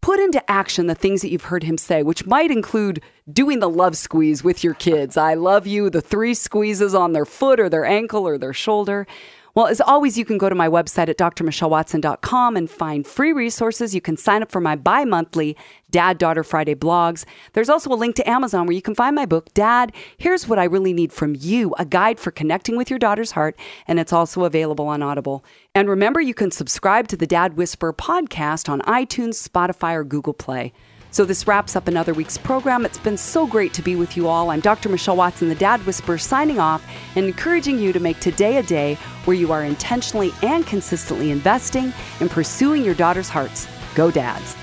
put 0.00 0.20
into 0.20 0.48
action 0.50 0.86
the 0.86 0.94
things 0.94 1.22
that 1.22 1.30
you've 1.30 1.44
heard 1.44 1.62
him 1.62 1.78
say, 1.78 2.02
which 2.02 2.26
might 2.26 2.50
include 2.50 3.02
doing 3.32 3.60
the 3.60 3.68
love 3.68 3.96
squeeze 3.96 4.44
with 4.44 4.62
your 4.62 4.74
kids. 4.74 5.16
I 5.16 5.34
love 5.34 5.66
you, 5.66 5.90
the 5.90 6.00
three 6.00 6.34
squeezes 6.34 6.94
on 6.94 7.12
their 7.12 7.24
foot 7.24 7.58
or 7.58 7.68
their 7.68 7.84
ankle 7.84 8.26
or 8.26 8.36
their 8.36 8.52
shoulder. 8.52 9.06
Well, 9.54 9.66
as 9.66 9.82
always, 9.82 10.16
you 10.16 10.24
can 10.24 10.38
go 10.38 10.48
to 10.48 10.54
my 10.54 10.66
website 10.66 11.10
at 11.10 11.18
drmichellewatson.com 11.18 12.56
and 12.56 12.70
find 12.70 13.06
free 13.06 13.34
resources. 13.34 13.94
You 13.94 14.00
can 14.00 14.16
sign 14.16 14.42
up 14.42 14.50
for 14.50 14.62
my 14.62 14.76
bi 14.76 15.04
monthly 15.04 15.58
Dad 15.90 16.16
Daughter 16.16 16.42
Friday 16.42 16.74
blogs. 16.74 17.26
There's 17.52 17.68
also 17.68 17.92
a 17.92 17.94
link 17.94 18.16
to 18.16 18.28
Amazon 18.28 18.66
where 18.66 18.74
you 18.74 18.80
can 18.80 18.94
find 18.94 19.14
my 19.14 19.26
book, 19.26 19.52
Dad, 19.52 19.92
Here's 20.16 20.48
What 20.48 20.58
I 20.58 20.64
Really 20.64 20.94
Need 20.94 21.12
from 21.12 21.36
You, 21.38 21.74
a 21.78 21.84
guide 21.84 22.18
for 22.18 22.30
connecting 22.30 22.78
with 22.78 22.88
your 22.88 22.98
daughter's 22.98 23.32
heart. 23.32 23.54
And 23.86 24.00
it's 24.00 24.12
also 24.12 24.44
available 24.44 24.88
on 24.88 25.02
Audible. 25.02 25.44
And 25.74 25.86
remember, 25.86 26.22
you 26.22 26.32
can 26.32 26.50
subscribe 26.50 27.08
to 27.08 27.16
the 27.18 27.26
Dad 27.26 27.54
Whisper 27.54 27.92
podcast 27.92 28.70
on 28.70 28.80
iTunes, 28.82 29.46
Spotify, 29.46 29.94
or 29.94 30.04
Google 30.04 30.32
Play. 30.32 30.72
So 31.12 31.26
this 31.26 31.46
wraps 31.46 31.76
up 31.76 31.88
another 31.88 32.14
week's 32.14 32.38
program. 32.38 32.86
It's 32.86 32.96
been 32.96 33.18
so 33.18 33.46
great 33.46 33.74
to 33.74 33.82
be 33.82 33.96
with 33.96 34.16
you 34.16 34.28
all. 34.28 34.50
I'm 34.50 34.60
Dr. 34.60 34.88
Michelle 34.88 35.16
Watson, 35.16 35.50
the 35.50 35.54
Dad 35.54 35.84
Whisperer, 35.84 36.16
signing 36.16 36.58
off 36.58 36.82
and 37.16 37.26
encouraging 37.26 37.78
you 37.78 37.92
to 37.92 38.00
make 38.00 38.18
today 38.18 38.56
a 38.56 38.62
day 38.62 38.94
where 39.26 39.36
you 39.36 39.52
are 39.52 39.62
intentionally 39.62 40.32
and 40.42 40.66
consistently 40.66 41.30
investing 41.30 41.92
in 42.20 42.30
pursuing 42.30 42.82
your 42.82 42.94
daughter's 42.94 43.28
hearts. 43.28 43.68
Go, 43.94 44.10
dads. 44.10 44.56